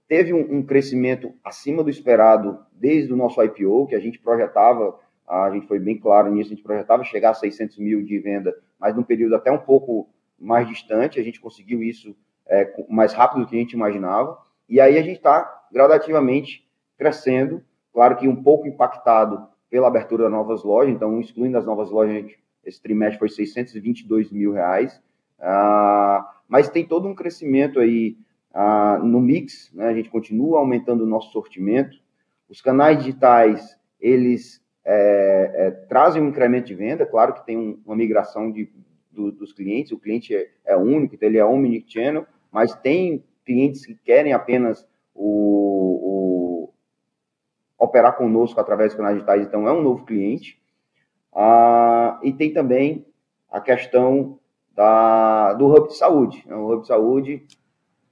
[0.07, 4.97] teve um, um crescimento acima do esperado desde o nosso IPO, que a gente projetava,
[5.29, 8.55] a gente foi bem claro nisso, a gente projetava chegar a 600 mil de venda,
[8.79, 12.15] mas num período até um pouco mais distante, a gente conseguiu isso
[12.47, 14.37] é, mais rápido do que a gente imaginava,
[14.67, 17.63] e aí a gente está gradativamente crescendo,
[17.93, 22.31] claro que um pouco impactado pela abertura de novas lojas, então, excluindo as novas lojas,
[22.65, 24.99] esse trimestre foi 622 mil reais,
[25.39, 28.17] uh, mas tem todo um crescimento aí
[28.51, 29.87] uh, no mix, né?
[29.87, 31.97] a gente continua aumentando o nosso sortimento,
[32.49, 34.59] os canais digitais, eles
[34.91, 38.71] é, é, trazem um incremento de venda, claro que tem um, uma migração de,
[39.11, 43.85] do, dos clientes, o cliente é, é único, então ele é omnichannel, mas tem clientes
[43.85, 46.73] que querem apenas o, o
[47.77, 50.59] operar conosco através dos canais digitais, então é um novo cliente.
[51.31, 53.05] Ah, e tem também
[53.47, 54.39] a questão
[54.73, 56.43] da, do Hub de Saúde.
[56.47, 56.55] Né?
[56.55, 57.45] O Hub de Saúde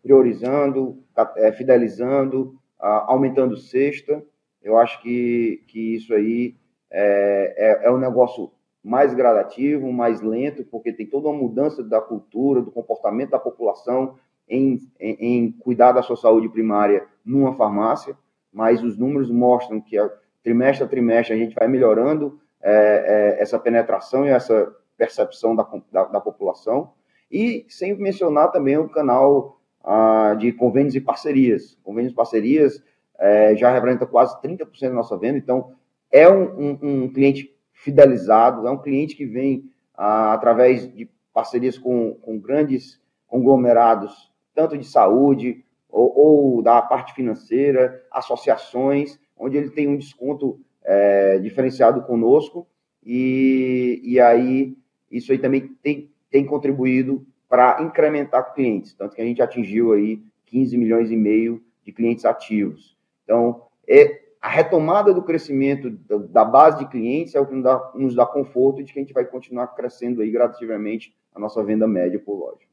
[0.03, 1.03] priorizando,
[1.37, 4.23] é, fidelizando, ah, aumentando cesta.
[4.61, 6.55] Eu acho que, que isso aí
[6.91, 8.51] é, é, é um negócio
[8.83, 14.15] mais gradativo, mais lento, porque tem toda uma mudança da cultura, do comportamento da população
[14.47, 18.15] em, em, em cuidar da sua saúde primária numa farmácia,
[18.51, 20.09] mas os números mostram que a,
[20.41, 25.67] trimestre a trimestre a gente vai melhorando é, é, essa penetração e essa percepção da,
[25.91, 26.93] da, da, população.
[27.29, 31.77] E sem mencionar também o canal ah, de convênios e parcerias.
[31.83, 32.81] Convênios e parcerias
[33.19, 35.73] é, já representa quase 30% da nossa venda, então
[36.17, 41.77] é um, um, um, cliente fidelizado, é um cliente que vem ah, através de parcerias
[41.77, 49.69] com, com grandes conglomerados, tanto de saúde ou, ou da parte financeira, associações, onde ele
[49.69, 52.67] tem um desconto é, diferenciado conosco,
[53.05, 54.75] e, e aí
[55.11, 60.21] isso aí também tem, tem contribuído para incrementar clientes, tanto que a gente atingiu aí
[60.47, 62.97] 15 milhões e meio de clientes ativos.
[63.23, 65.89] Então, é, a retomada do crescimento
[66.29, 69.01] da base de clientes é o que nos dá, nos dá conforto de que a
[69.01, 72.67] gente vai continuar crescendo aí gradativamente a nossa venda média por loja.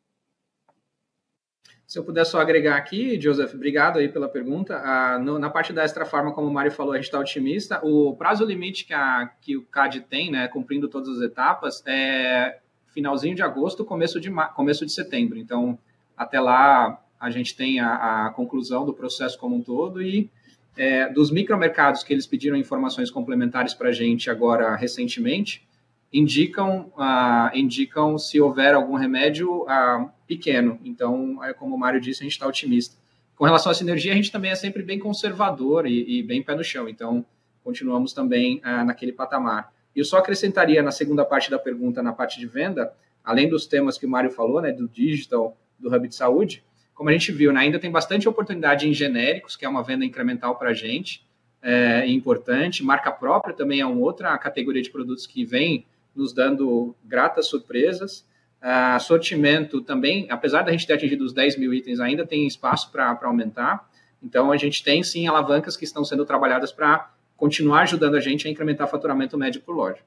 [1.86, 4.76] Se eu puder só agregar aqui, Joseph, obrigado aí pela pergunta.
[4.78, 7.80] Ah, no, na parte da Extra Farma, como o Mário falou, a gente está otimista.
[7.84, 12.58] O prazo limite que, a, que o CAD tem, né, cumprindo todas as etapas, é
[12.88, 15.38] finalzinho de agosto, começo de, começo de setembro.
[15.38, 15.78] Então,
[16.16, 20.30] até lá, a gente tem a, a conclusão do processo como um todo e
[20.76, 25.66] é, dos micromercados que eles pediram informações complementares para a gente agora recentemente,
[26.12, 30.78] indicam, uh, indicam se houver algum remédio uh, pequeno.
[30.84, 32.96] Então, é como o Mário disse, a gente está otimista.
[33.34, 36.54] Com relação à sinergia, a gente também é sempre bem conservador e, e bem pé
[36.54, 36.88] no chão.
[36.88, 37.26] Então,
[37.64, 39.72] continuamos também uh, naquele patamar.
[39.94, 42.92] Eu só acrescentaria na segunda parte da pergunta, na parte de venda,
[43.24, 46.62] além dos temas que o Mário falou, né, do digital, do hub de saúde,
[46.94, 50.04] como a gente viu, né, ainda tem bastante oportunidade em genéricos, que é uma venda
[50.04, 51.26] incremental para a gente,
[51.60, 52.84] é, importante.
[52.84, 58.26] Marca própria também é uma outra categoria de produtos que vem nos dando gratas surpresas.
[58.62, 62.90] Uh, sortimento também, apesar da gente ter atingido os 10 mil itens, ainda tem espaço
[62.90, 63.86] para aumentar.
[64.22, 68.48] Então, a gente tem sim alavancas que estão sendo trabalhadas para continuar ajudando a gente
[68.48, 70.00] a incrementar o faturamento médio por loja.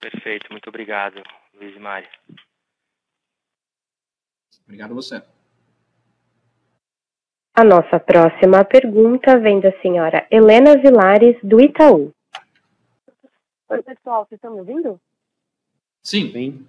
[0.00, 1.22] Perfeito, muito obrigado,
[1.54, 2.08] Luiz e Mari.
[4.70, 5.22] Obrigado a você.
[7.56, 12.12] A nossa próxima pergunta vem da senhora Helena Vilares, do Itaú.
[13.68, 15.00] Oi, pessoal, vocês estão me ouvindo?
[16.04, 16.30] Sim.
[16.30, 16.66] Sim.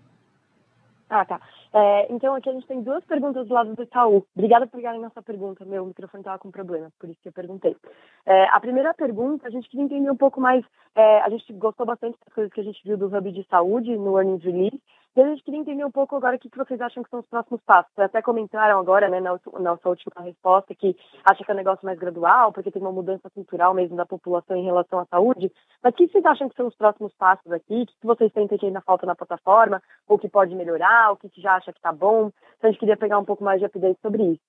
[1.08, 1.40] Ah, tá.
[1.74, 4.26] É, então, aqui a gente tem duas perguntas do lado do Itaú.
[4.36, 5.64] Obrigada por pegarem nossa pergunta.
[5.64, 7.78] Meu microfone estava com problema, por isso que eu perguntei.
[8.26, 10.66] É, a primeira pergunta, a gente queria entender um pouco mais.
[10.96, 13.96] É, a gente gostou bastante das coisas que a gente viu do Hub de Saúde
[13.96, 14.82] no Earnings Release.
[15.14, 17.26] E a gente queria entender um pouco agora o que, vocês acham que são os
[17.26, 17.92] próximos passos.
[17.94, 20.96] Vocês até comentaram agora, né, na, nossa última resposta, que
[21.30, 24.56] acha que é um negócio mais gradual, porque tem uma mudança cultural mesmo da população
[24.56, 25.52] em relação à saúde.
[25.84, 27.82] Mas o que vocês acham que são os próximos passos aqui?
[27.82, 29.84] O que vocês sentem que ainda falta na plataforma?
[30.08, 31.12] O que pode melhorar?
[31.12, 32.32] O que já acha que está bom?
[32.58, 34.42] Então a gente queria pegar um pouco mais de update sobre isso.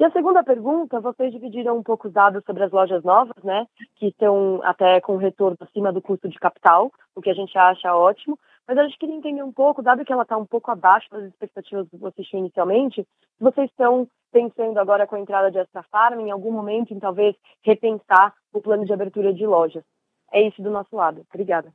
[0.00, 3.66] E a segunda pergunta, vocês dividiram um pouco os dados sobre as lojas novas, né?
[3.96, 7.94] Que estão até com retorno acima do custo de capital, o que a gente acha
[7.96, 8.38] ótimo.
[8.68, 11.24] Mas a gente queria entender um pouco, dado que ela está um pouco abaixo das
[11.24, 13.08] expectativas que vocês tinham inicialmente,
[13.40, 17.34] vocês estão pensando agora com a entrada de Extra Farm, em algum momento, em talvez
[17.62, 19.82] repensar o plano de abertura de lojas.
[20.30, 21.26] É isso do nosso lado.
[21.32, 21.72] Obrigada.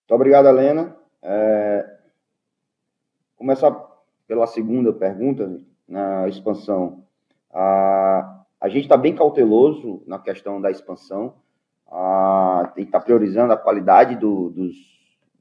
[0.00, 0.96] Muito obrigado, Helena.
[1.22, 1.98] É...
[3.36, 3.70] Começar
[4.26, 7.06] pela segunda pergunta, na expansão.
[7.52, 11.45] A, a gente está bem cauteloso na questão da expansão
[11.88, 14.76] a, tem que estar priorizando a qualidade do, dos,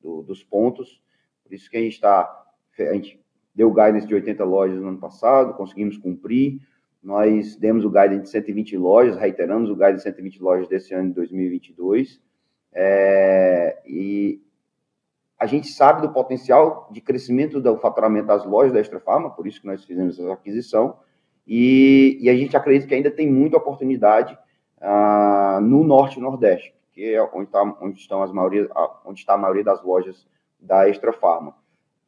[0.01, 1.01] do, dos pontos.
[1.43, 2.43] Por isso que a gente está.
[2.79, 3.19] A gente
[3.53, 6.59] deu guidance de 80 lojas no ano passado, conseguimos cumprir.
[7.01, 11.09] Nós demos o guidance de 120 lojas, reiteramos o guidance de 120 lojas desse ano
[11.09, 12.19] de 2022.
[12.73, 14.41] É, e
[15.39, 19.47] a gente sabe do potencial de crescimento do faturamento das lojas da Extra Farma, por
[19.47, 20.97] isso que nós fizemos essa aquisição.
[21.47, 24.37] E, e a gente acredita que ainda tem muita oportunidade
[24.81, 28.69] ah, no norte e nordeste, que é onde, tá, onde, estão as maioria,
[29.05, 30.27] onde está a maioria das lojas
[30.59, 31.55] da Extra Farma.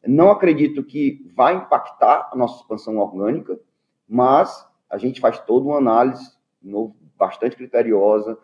[0.06, 3.60] Não acredito que vai impactar a nossa expansão orgânica,
[4.08, 8.38] mas a gente faz toda uma análise no, bastante criteriosa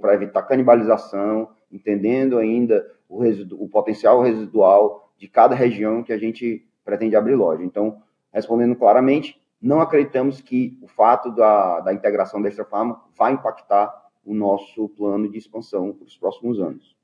[0.00, 6.18] para evitar canibalização, entendendo ainda o, residu, o potencial residual de cada região que a
[6.18, 7.64] gente pretende abrir loja.
[7.64, 8.00] Então,
[8.32, 14.10] respondendo claramente, não acreditamos que o fato da, da integração da Extra Farma vai impactar
[14.24, 16.96] o nosso plano de expansão para os próximos anos.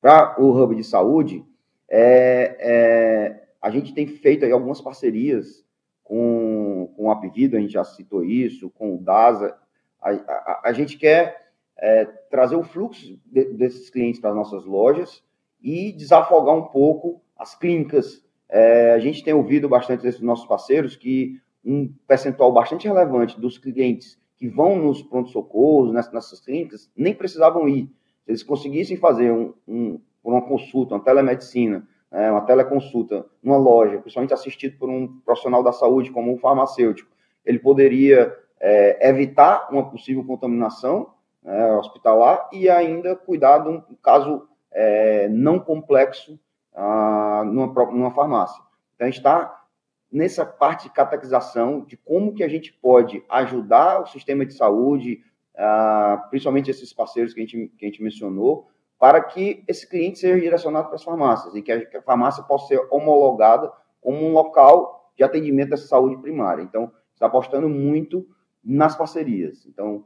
[0.00, 1.44] Para o Hub de Saúde,
[1.88, 5.66] é, é, a gente tem feito algumas parcerias
[6.04, 9.56] com, com o Apvido, a gente já citou isso, com o DASA.
[10.00, 14.64] A, a, a gente quer é, trazer o fluxo de, desses clientes para as nossas
[14.64, 15.22] lojas
[15.60, 20.96] e desafogar um pouco as clínicas é, a gente tem ouvido bastante desses nossos parceiros
[20.96, 27.12] que um percentual bastante relevante dos clientes que vão nos pronto-socorros, nessas, nessas clínicas, nem
[27.12, 27.90] precisavam ir.
[28.24, 33.98] Se eles conseguissem fazer um, um, uma consulta, uma telemedicina, né, uma teleconsulta numa loja,
[33.98, 37.10] principalmente assistido por um profissional da saúde, como um farmacêutico,
[37.44, 44.48] ele poderia é, evitar uma possível contaminação né, hospitalar e ainda cuidar de um caso
[44.70, 46.38] é, não complexo
[46.78, 48.62] ah, numa, numa farmácia.
[48.94, 49.64] Então, a gente está
[50.10, 55.20] nessa parte de catequização de como que a gente pode ajudar o sistema de saúde,
[55.56, 60.20] ah, principalmente esses parceiros que a, gente, que a gente mencionou, para que esse cliente
[60.20, 64.24] seja direcionado para as farmácias e que a, que a farmácia possa ser homologada como
[64.24, 66.62] um local de atendimento à saúde primária.
[66.62, 68.24] Então, está apostando muito
[68.62, 69.66] nas parcerias.
[69.66, 70.04] Então,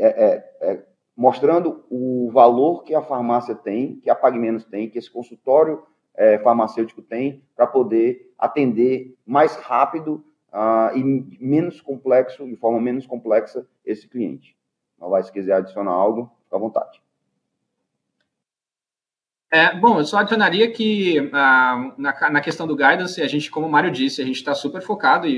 [0.00, 0.86] é, é, é
[1.18, 5.82] mostrando o valor que a farmácia tem, que a Pague Menos tem, que esse consultório
[6.14, 11.02] é, farmacêutico tem, para poder atender mais rápido uh, e
[11.40, 14.56] menos complexo, de forma menos complexa, esse cliente.
[14.96, 17.02] Vai se quiser adicionar algo, fica à vontade.
[19.50, 23.66] É, bom, eu só adicionaria que uh, na, na, questão do guidance, a gente, como
[23.66, 25.32] o Mário disse, a gente está super focado e,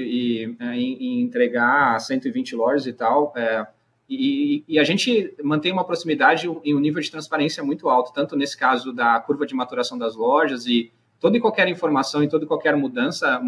[0.45, 3.33] e, é, em, em, entregar 120 lojas e tal.
[3.35, 3.67] É,
[4.13, 8.35] E, e, a gente mantém uma proximidade e um nível de transparência muito alto, tanto
[8.35, 12.45] nesse caso da curva de maturação das lojas e toda e qualquer informação e toda
[12.45, 13.41] e qualquer mudança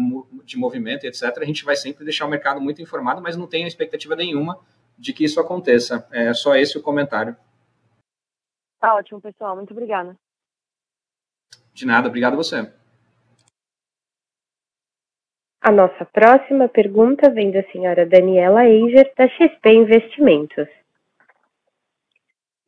[0.45, 3.67] de movimento, etc., a gente vai sempre deixar o mercado muito informado, mas não tenho
[3.67, 4.57] expectativa nenhuma
[4.97, 6.07] de que isso aconteça.
[6.13, 7.35] É só esse o comentário.
[8.79, 9.57] Tá ótimo, pessoal.
[9.57, 10.17] Muito obrigada.
[11.73, 12.71] De nada, obrigado a você.
[15.65, 20.67] A nossa próxima pergunta vem da senhora Daniela Eiger, da XP Investimentos.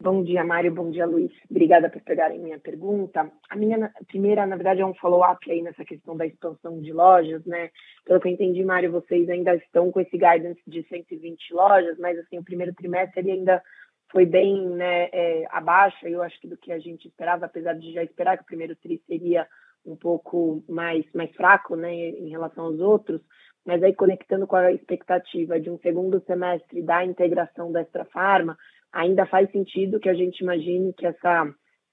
[0.01, 0.73] Bom dia, Mário.
[0.73, 1.29] Bom dia, Luiz.
[1.51, 3.29] Obrigada por pegarem minha pergunta.
[3.49, 7.45] A minha primeira, na verdade, é um follow-up aí nessa questão da expansão de lojas,
[7.45, 7.69] né?
[8.05, 12.17] Pelo que eu entendi, Mário, vocês ainda estão com esse guidance de 120 lojas, mas
[12.17, 13.61] assim, o primeiro trimestre ele ainda
[14.09, 17.91] foi bem né, é, abaixo, eu acho que do que a gente esperava, apesar de
[17.91, 19.45] já esperar que o primeiro tri seria
[19.85, 23.21] um pouco mais, mais fraco né, em relação aos outros,
[23.65, 28.57] mas aí conectando com a expectativa de um segundo semestre da integração da Extra Farma,
[28.91, 31.47] ainda faz sentido que a gente imagine que essa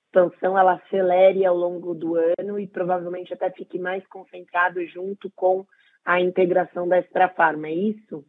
[0.06, 5.66] expansão ela acelere ao longo do ano e provavelmente até fique mais concentrado junto com
[6.04, 8.24] a integração da Extra Farma, é isso?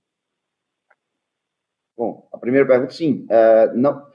[1.95, 3.25] Bom, a primeira pergunta, sim.
[3.29, 4.05] É, não,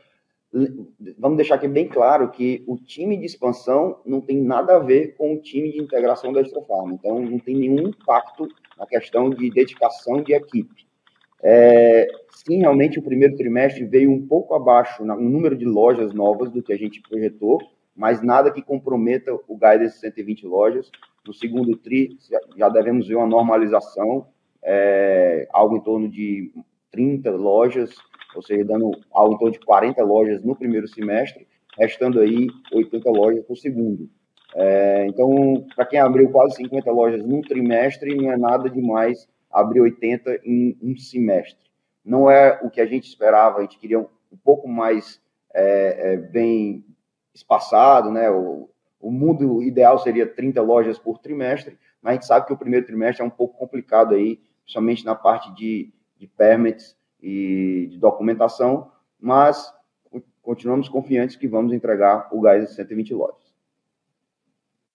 [1.18, 5.14] vamos deixar aqui bem claro que o time de expansão não tem nada a ver
[5.16, 6.94] com o time de integração da Extra Farma.
[6.94, 10.88] Então, não tem nenhum impacto na questão de dedicação de equipe.
[11.42, 16.50] É, sim, realmente, o primeiro trimestre veio um pouco abaixo no número de lojas novas
[16.50, 17.60] do que a gente projetou,
[17.94, 20.90] mas nada que comprometa o guidance de 120 lojas.
[21.26, 22.16] No segundo TRI,
[22.56, 24.28] já devemos ver uma normalização,
[24.62, 26.52] é, algo em torno de
[26.90, 27.94] 30 lojas,
[28.34, 31.46] ou seja, dando algo em torno de 40 lojas no primeiro semestre,
[31.78, 34.08] restando aí 80 lojas no segundo.
[34.54, 39.80] É, então, para quem abriu quase 50 lojas num trimestre, não é nada demais abrir
[39.80, 41.68] 80 em um semestre.
[42.04, 45.20] Não é o que a gente esperava, a gente queria um pouco mais
[45.54, 46.84] é, é, bem
[47.34, 48.30] espaçado, né?
[48.30, 48.68] O,
[49.00, 52.86] o mundo ideal seria 30 lojas por trimestre, mas a gente sabe que o primeiro
[52.86, 58.90] trimestre é um pouco complicado aí, principalmente na parte de de permits e de documentação,
[59.20, 59.72] mas
[60.42, 63.48] continuamos confiantes que vamos entregar o gás de 120 lotes.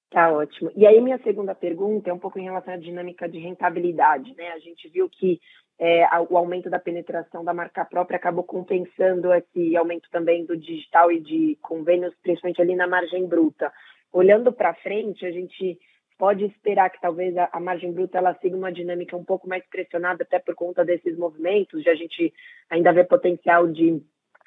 [0.10, 0.72] Tá ótimo.
[0.76, 4.52] E aí minha segunda pergunta é um pouco em relação à dinâmica de rentabilidade, né?
[4.52, 5.40] A gente viu que
[5.80, 11.12] é, o aumento da penetração da marca própria acabou compensando esse aumento também do digital
[11.12, 13.74] e de convênios, principalmente ali na margem bruta.
[14.12, 15.80] Olhando para frente, a gente
[16.18, 19.66] pode esperar que talvez a, a, margem bruta ela siga uma dinâmica um pouco mais
[19.68, 22.34] pressionada até por conta desses movimentos, de a gente
[22.70, 24.02] ainda vê potencial de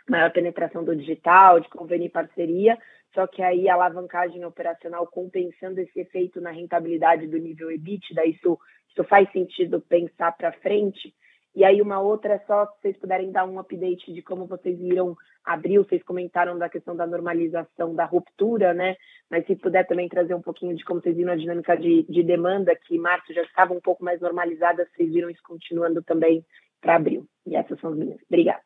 [0.09, 2.79] maior penetração do digital, de convênio e parceria,
[3.14, 8.59] só que aí a alavancagem operacional compensando esse efeito na rentabilidade do nível EBITDA, isso,
[8.89, 11.14] isso faz sentido pensar para frente,
[11.57, 14.79] e aí uma outra é só se vocês puderem dar um update de como vocês
[14.79, 18.95] viram abril, vocês comentaram da questão da normalização da ruptura, né?
[19.31, 22.23] Mas se puder também trazer um pouquinho de como vocês viram a dinâmica de, de
[22.23, 26.45] demanda, que março já estava um pouco mais normalizada, vocês viram isso continuando também
[26.79, 27.27] para abril.
[27.47, 28.21] E essas são as minhas.
[28.29, 28.63] Obrigada.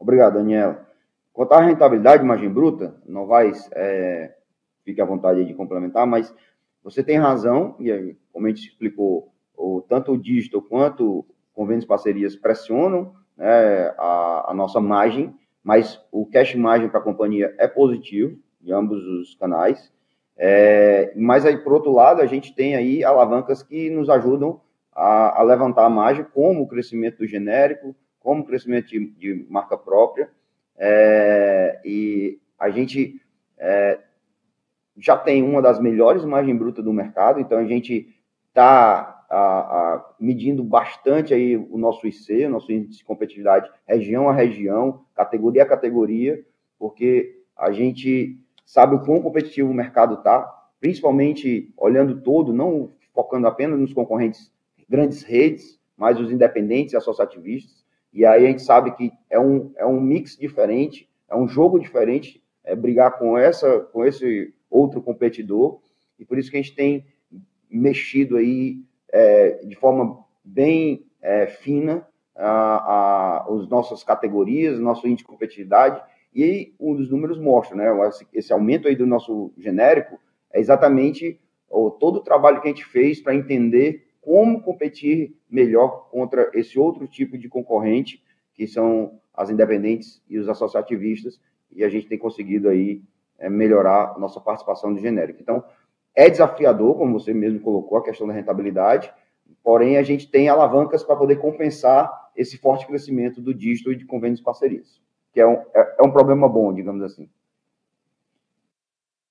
[0.00, 0.84] Obrigado, Daniela.
[1.32, 4.36] Quanto à rentabilidade, margem bruta, não vai, é,
[4.84, 6.34] fique à vontade de complementar, mas
[6.82, 12.34] você tem razão, e como a gente explicou o, tanto o dígito quanto convênios parcerias
[12.34, 18.38] pressionam né, a, a, nossa margem, mas o cash margem para a companhia é positivo
[18.60, 19.92] de ambos os canais.
[20.36, 24.60] É, mas aí, por outro lado, a gente tem aí alavancas que nos ajudam
[24.92, 29.46] a, a levantar a margem, como o crescimento do genérico, como o crescimento de, de
[29.50, 30.30] marca própria.
[30.78, 33.20] É, e a gente
[33.58, 33.98] é,
[34.96, 38.08] já tem uma das melhores margens brutas do mercado, então a gente
[38.48, 44.28] está a, a, medindo bastante aí o nosso IC, o nosso índice de competitividade, região
[44.28, 46.44] a região, categoria a categoria,
[46.76, 50.42] porque a gente sabe o quão competitivo o mercado está,
[50.80, 54.52] principalmente olhando todo, não focando apenas nos concorrentes
[54.88, 57.84] grandes redes, mas os independentes e associativistas.
[58.12, 61.78] E aí a gente sabe que é um, é um mix diferente, é um jogo
[61.78, 65.80] diferente, é brigar com essa com esse outro competidor,
[66.18, 67.04] e por isso que a gente tem
[67.70, 68.82] mexido aí
[69.12, 72.06] é, de forma bem é, fina
[72.36, 76.02] a, a, as nossas categorias, nosso índice de competitividade,
[76.34, 77.86] e um dos números mostra, né,
[78.32, 80.18] esse, aumento aí do nosso genérico
[80.52, 86.08] é exatamente o, todo o trabalho que a gente fez para entender como competir melhor
[86.10, 88.22] contra esse outro tipo de concorrente,
[88.54, 91.40] que são as independentes e os associativistas,
[91.72, 93.02] e a gente tem conseguido aí
[93.38, 95.40] é, melhorar a nossa participação de genérico.
[95.40, 95.64] Então,
[96.14, 99.12] é desafiador, como você mesmo colocou, a questão da rentabilidade,
[99.62, 104.04] porém a gente tem alavancas para poder compensar esse forte crescimento do dígito e de
[104.04, 105.00] convênios parcerias,
[105.32, 107.28] que é um, é, é um problema bom, digamos assim.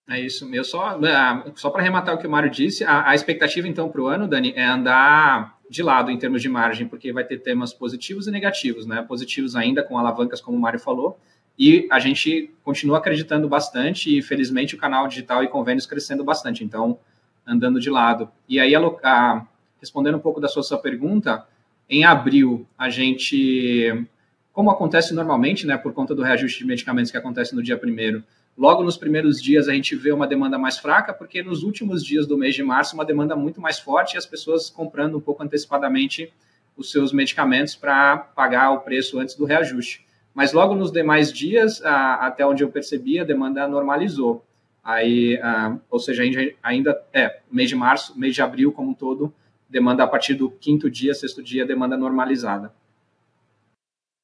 [0.09, 0.49] É isso.
[0.53, 3.89] Eu só, ah, só para arrematar o que o Mário disse, a, a expectativa então
[3.89, 7.38] para o ano, Dani, é andar de lado em termos de margem, porque vai ter
[7.38, 9.03] temas positivos e negativos, né?
[9.07, 11.19] Positivos ainda com alavancas, como o Mário falou,
[11.60, 16.64] e a gente continua acreditando bastante e felizmente o canal digital e convênios crescendo bastante,
[16.64, 16.97] então
[17.45, 18.32] andando de lado.
[18.47, 19.45] E aí, a, a,
[19.82, 21.45] respondendo um pouco da sua, sua pergunta,
[21.89, 24.05] em abril a gente,
[24.53, 28.24] como acontece normalmente, né, por conta do reajuste de medicamentos que acontece no dia primeiro,
[28.60, 32.28] Logo nos primeiros dias a gente vê uma demanda mais fraca, porque nos últimos dias
[32.28, 35.41] do mês de março uma demanda muito mais forte e as pessoas comprando um pouco
[35.41, 36.30] antecipadamente
[36.76, 40.05] os seus medicamentos para pagar o preço antes do reajuste.
[40.39, 44.41] Mas logo nos demais dias, a, até onde eu percebi, a demanda normalizou.
[44.81, 46.23] Aí, a, ou seja,
[46.63, 49.33] ainda é mês de março, mês de abril como um todo,
[49.69, 52.73] demanda a partir do quinto dia, sexto dia, demanda normalizada.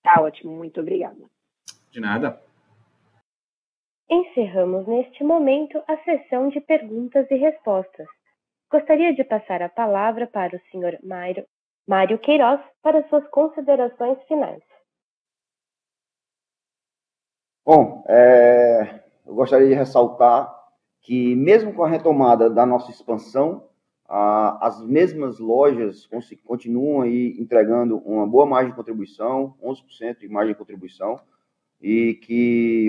[0.01, 1.19] Tá ótimo, muito obrigada.
[1.91, 2.41] De nada.
[4.09, 8.07] Encerramos neste momento a sessão de perguntas e respostas.
[8.71, 10.97] Gostaria de passar a palavra para o Sr.
[11.03, 11.45] Mário,
[11.85, 14.63] Mário Queiroz para suas considerações finais.
[17.65, 20.55] Bom, é, eu gostaria de ressaltar
[21.01, 23.63] que, mesmo com a retomada da nossa expansão,
[24.07, 26.07] as mesmas lojas
[26.45, 31.19] continuam aí entregando uma boa margem de contribuição, 11% de margem de contribuição,
[31.81, 32.87] e que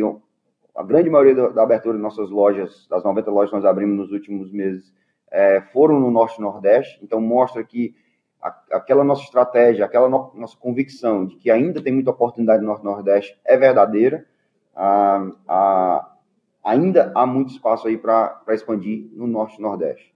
[0.74, 3.96] a grande maioria da, da, abertura de nossas lojas, das 90 lojas que nós abrimos
[3.96, 4.92] nos últimos meses,
[5.30, 7.96] é, foram no Norte e Nordeste, então mostra que
[8.42, 12.68] a, aquela nossa estratégia, aquela no, nossa convicção de que ainda tem muita oportunidade no
[12.68, 14.26] Norte e Nordeste é verdadeira,
[14.76, 16.12] ah, ah,
[16.62, 20.14] ainda há muito espaço aí para expandir no Norte e Nordeste.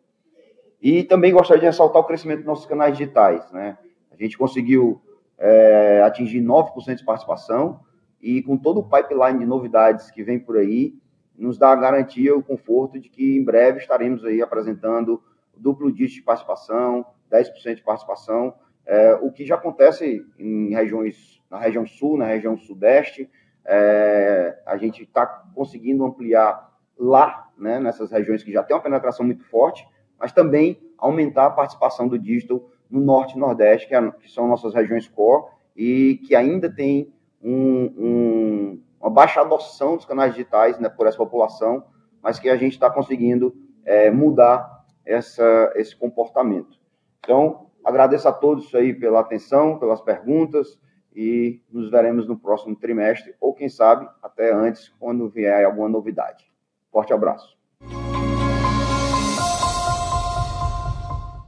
[0.82, 3.78] E também gostaria de ressaltar o crescimento dos nossos canais digitais, né?
[4.10, 5.00] A gente conseguiu
[5.38, 7.80] é, atingir 9% de participação,
[8.20, 10.94] e com todo o pipeline de novidades que vem por aí,
[11.36, 15.22] nos dá a garantia, o conforto de que em breve estaremos aí apresentando
[15.56, 18.54] duplo dígito de participação, 10% de participação,
[18.84, 23.30] é, o que já acontece em regiões, na região sul, na região sudeste,
[23.72, 29.24] é, a gente está conseguindo ampliar lá, né, nessas regiões que já tem uma penetração
[29.24, 29.86] muito forte,
[30.18, 34.48] mas também aumentar a participação do dígito no norte e nordeste, que, é, que são
[34.48, 35.44] nossas regiões core,
[35.76, 41.16] e que ainda tem um, um, uma baixa adoção dos canais digitais né, por essa
[41.16, 41.84] população,
[42.20, 43.54] mas que a gente está conseguindo
[43.84, 46.76] é, mudar essa, esse comportamento.
[47.20, 50.76] Então, agradeço a todos aí pela atenção, pelas perguntas
[51.14, 56.50] e nos veremos no próximo trimestre, ou quem sabe até antes, quando vier alguma novidade.
[56.90, 57.59] Forte abraço.